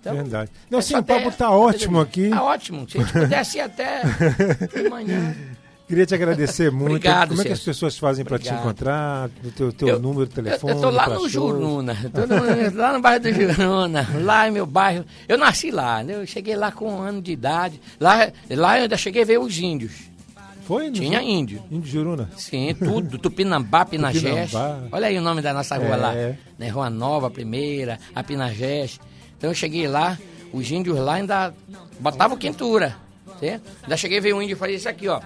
[0.00, 0.52] Então, Verdade.
[0.70, 2.30] Não, é sim, o papo ter- tá ótimo aqui.
[2.30, 2.88] Tá ótimo.
[2.88, 4.02] Se a gente pudesse ir até
[4.86, 5.36] amanhã.
[5.92, 6.86] Queria te agradecer muito.
[6.86, 9.28] Obrigado, Como é que as pessoas fazem para te encontrar?
[9.44, 10.72] O teu, teu Eu- número de telefone?
[10.72, 11.28] Eu, tô lá no?
[11.28, 15.04] Juruna, no- lá no bairro do Juruna, lá em meu bairro.
[15.28, 16.14] Eu nasci lá, né?
[16.14, 17.78] Eu cheguei lá com um ano de idade.
[18.00, 19.92] Lá, lá eu ainda cheguei a ver os índios.
[20.64, 20.90] Foi?
[20.90, 21.62] Tinha Ju- índio.
[21.70, 22.30] Índio Juruna.
[22.38, 23.18] Sim, tudo.
[23.18, 24.50] Tupinambá, Pinagés.
[24.50, 24.78] Tupinambá.
[24.92, 25.96] Olha aí o nome da nossa rua É.
[25.96, 26.14] lá.
[26.58, 26.68] Né?
[26.70, 28.98] Rua Nova, primeira, a Pinagés.
[29.36, 30.16] Então eu cheguei lá,
[30.54, 31.52] os índios lá ainda
[32.00, 32.96] botavam quentura.
[33.38, 33.62] Certo?
[33.82, 35.20] Ainda cheguei a ver um índio e falei isso aqui, ó.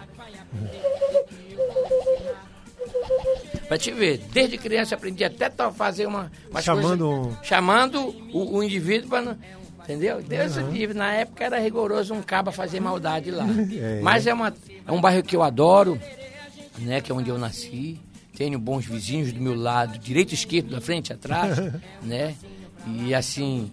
[3.69, 8.63] Pra te ver, desde criança aprendi até fazer uma, umas Chamando coisas, chamando o, o
[8.63, 9.37] indivíduo para não.
[9.83, 10.21] Entendeu?
[10.21, 10.97] Deus o livre.
[10.97, 13.47] Na época era rigoroso um caba fazer maldade lá.
[13.77, 14.01] É.
[14.01, 14.53] Mas é, uma,
[14.87, 16.01] é um bairro que eu adoro,
[16.79, 17.01] né?
[17.01, 18.01] Que é onde eu nasci.
[18.37, 21.59] Tenho bons vizinhos do meu lado, direito e esquerdo, da frente e atrás,
[22.03, 22.35] né?
[22.87, 23.71] E assim,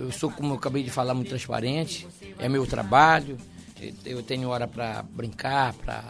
[0.00, 2.06] eu sou, como eu acabei de falar, muito transparente.
[2.38, 3.36] É meu trabalho.
[4.04, 6.04] Eu tenho hora para brincar, para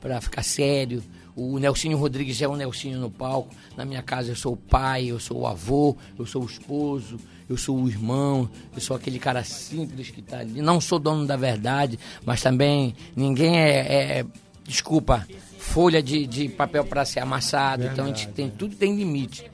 [0.00, 1.02] para ficar sério.
[1.36, 3.54] O Nelsinho Rodrigues é o Nelsinho no palco.
[3.76, 7.18] Na minha casa eu sou o pai, eu sou o avô, eu sou o esposo,
[7.48, 10.60] eu sou o irmão, eu sou aquele cara simples que está ali.
[10.60, 14.26] Não sou dono da verdade, mas também ninguém é, é-
[14.64, 15.26] desculpa,
[15.58, 17.84] folha de, de papel para ser amassado.
[17.84, 19.50] Então a gente tem tudo tem limite.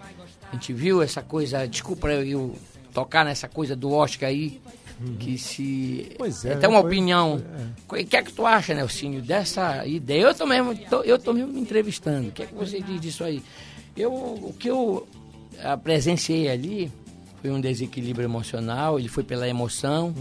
[0.50, 2.56] A gente viu essa coisa, desculpa eu, eu
[2.92, 4.60] tocar nessa coisa do Oscar aí,
[5.18, 7.42] que se Pois é, tem uma Foi- opinião.
[7.88, 10.22] O que é que tu acha, Nelsinho, dessa ideia?
[10.22, 12.28] Eu tô mesmo, tô, eu tô mesmo me entrevistando.
[12.28, 13.42] O que é que você diz disso aí?
[13.96, 15.06] Eu, o que eu
[15.82, 16.90] presenciei ali
[17.40, 20.14] foi um desequilíbrio emocional, ele foi pela emoção.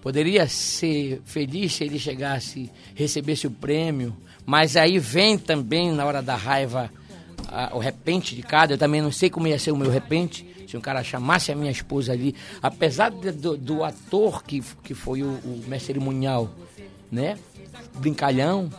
[0.00, 6.22] Poderia ser feliz se ele chegasse, recebesse o prêmio, mas aí vem também na hora
[6.22, 6.90] da raiva
[7.48, 8.74] a- o repente de cada.
[8.74, 10.46] Eu também não sei como ia ser o meu repente.
[10.66, 14.94] Se um cara chamasse a minha esposa ali, apesar de- do, do ator que, que
[14.94, 16.50] foi o, o mestre cerimonial,
[17.10, 17.36] né?
[17.94, 18.70] Brincalhão.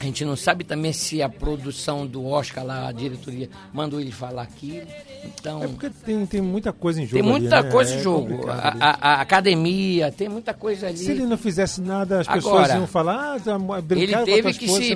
[0.00, 4.10] A gente não sabe também se a produção do Oscar lá, a diretoria, mandou ele
[4.10, 4.84] falar aquilo.
[5.24, 5.62] Então.
[5.62, 7.22] É porque tem, tem muita coisa em jogo.
[7.22, 7.70] Tem muita ali, né?
[7.70, 8.50] coisa em É jogo.
[8.50, 10.96] A, a- academia, tem muita coisa ali.
[10.98, 13.52] Se ele não fizesse nada, as pessoas Agora, iam falar, ah, tá,
[13.94, 14.92] ele com teve tua que se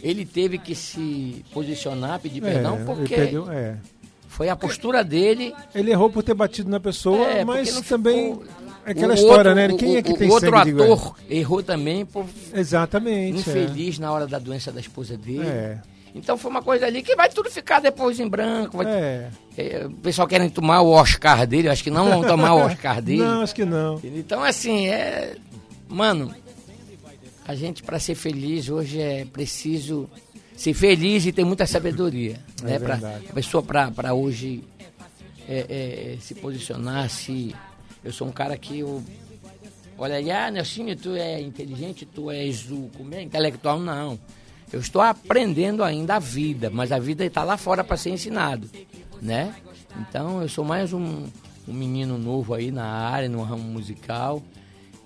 [0.00, 3.76] ele teve que se posicionar, pedir É, perdão, porque perdeu- é.
[4.36, 5.54] Foi a postura dele.
[5.74, 8.44] Ele errou por ter batido na pessoa, É, mas também ficou-
[8.84, 9.78] é aquela o história, outro- né?
[9.78, 13.38] Quem o- é que o tem outro sangue ator errou também por Exatamente.
[13.38, 15.46] infeliz na hora da doença da esposa dele.
[15.46, 15.78] É.
[16.14, 18.76] Então foi uma coisa ali que vai tudo ficar depois em branco.
[18.78, 19.28] vai- É.
[19.56, 23.00] É, o pessoal querem tomar o Oscar dele, acho que não vão tomar o Oscar
[23.02, 23.22] dele.
[23.22, 23.98] Não, acho que não.
[24.04, 25.34] Então, assim, é.
[25.88, 26.34] Mano,
[27.46, 30.08] a gente, para ser feliz, hoje é preciso
[30.56, 32.40] ser feliz e ter muita sabedoria.
[32.62, 32.78] É né?
[32.78, 34.64] Pra, a pessoa, para hoje,
[35.48, 37.54] é, é, se posicionar, se.
[38.02, 39.02] Eu sou um cara que eu.
[39.98, 42.90] Olha aí, ah, Nelsinho, tu é inteligente, tu és o.
[42.96, 43.22] Como é?
[43.22, 43.78] Intelectual?
[43.78, 44.18] Não.
[44.72, 48.68] Eu estou aprendendo ainda a vida, mas a vida está lá fora para ser ensinado,
[49.22, 49.54] né?
[50.00, 51.24] Então, eu sou mais um,
[51.68, 54.42] um menino novo aí na área, no ramo musical,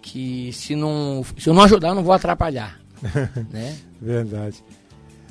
[0.00, 2.80] que se não, se eu não ajudar, eu não vou atrapalhar,
[3.52, 3.76] né?
[4.00, 4.64] Verdade.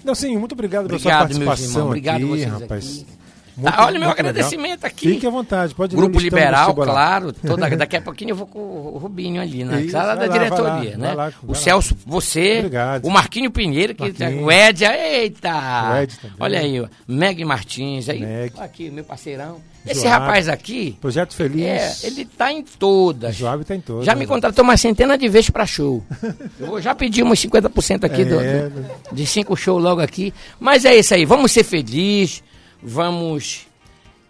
[0.04, 1.88] Não, sim, muito obrigado, pela sua Obrigado, participação.
[1.88, 2.86] Obrigado aqui, vocês rapaz.
[3.02, 3.19] aqui.
[3.58, 4.30] Muito- Tá, olha o meu muito legal.
[4.32, 5.10] agradecimento aqui.
[5.14, 7.34] Fique à vontade, pode Grupo do Liberal, claro.
[7.34, 10.34] Toda, daqui a pouquinho eu vou com o Rubinho ali, na Isso, sala vai da
[10.36, 11.14] lá, diretoria, lá, né?
[11.14, 11.54] lá, o.
[11.56, 13.06] Celso, você, Obrigado.
[13.06, 14.46] o Marquinho Pinheiro, que Marquinho.
[14.46, 15.92] o Ed, eita!
[15.94, 16.36] O Ed também.
[16.40, 18.54] Olha aí, ó, Meg Martins, aí, Meg.
[18.60, 19.58] aqui, meu parceirão.
[19.88, 20.20] Esse Joab.
[20.24, 21.64] rapaz aqui, Projeto Feliz.
[21.64, 23.34] é, ele tá em todas.
[23.34, 24.06] Joab tá em todas.
[24.06, 26.04] Já me contratou uma centena de vezes para show.
[26.60, 28.86] Eu já pedi uns 50% aqui do, É, do-
[29.16, 30.34] de cinco shows logo aqui.
[30.60, 32.44] Mas é isso aí, vamos ser felizes,
[32.82, 33.68] vamos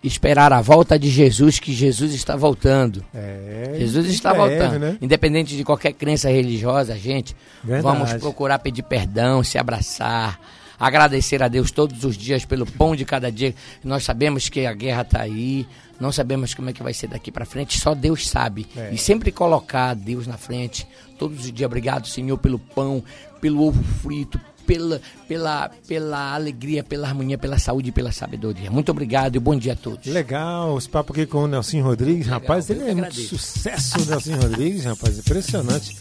[0.03, 3.03] esperar a volta de Jesus, que Jesus está voltando.
[3.13, 4.79] É, Jesus está breve, voltando.
[4.79, 4.97] né?
[5.01, 7.83] Independente de qualquer crença religiosa, gente, Verdade.
[7.83, 10.39] vamos procurar pedir perdão, se abraçar,
[10.79, 13.53] agradecer a Deus todos os dias pelo pão de cada dia.
[13.83, 15.67] Nós sabemos que a guerra está aí,
[15.99, 18.65] não sabemos como é que vai ser daqui para frente, só Deus sabe.
[18.77, 18.91] É.
[18.93, 20.87] E sempre colocar Deus na frente,
[21.17, 21.67] todos os dias.
[21.67, 23.03] Obrigado, Senhor, pelo pão,
[23.41, 24.39] pelo ovo frito,
[24.69, 28.69] pela, pela, pela alegria, pela harmonia, pela saúde e pela sabedoria.
[28.69, 30.05] Muito obrigado e bom dia a todos.
[30.05, 34.05] Legal, esse papo aqui com o Nelson Rodrigues, rapaz, eu ele é muito sucesso, o
[34.05, 35.97] Nelson Rodrigues, rapaz, impressionante.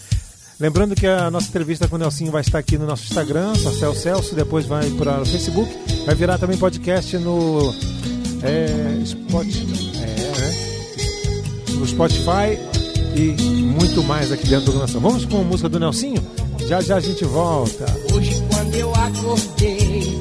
[0.60, 3.94] Lembrando que a nossa entrevista com o Nelson vai estar aqui no nosso Instagram, Marcel
[3.94, 7.74] Celso, depois vai para o Facebook, vai virar também podcast no
[8.42, 11.86] é, Spot, é, né?
[11.86, 12.58] Spotify
[13.16, 15.00] e muito mais aqui dentro da programação.
[15.00, 16.22] Vamos com a música do Nelsinho?
[16.68, 17.86] Já já a gente volta.
[18.12, 20.20] Hoje eu acordei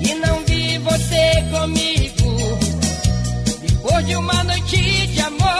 [0.00, 2.58] e não vi você comigo.
[3.60, 5.53] Depois de uma noite de amor.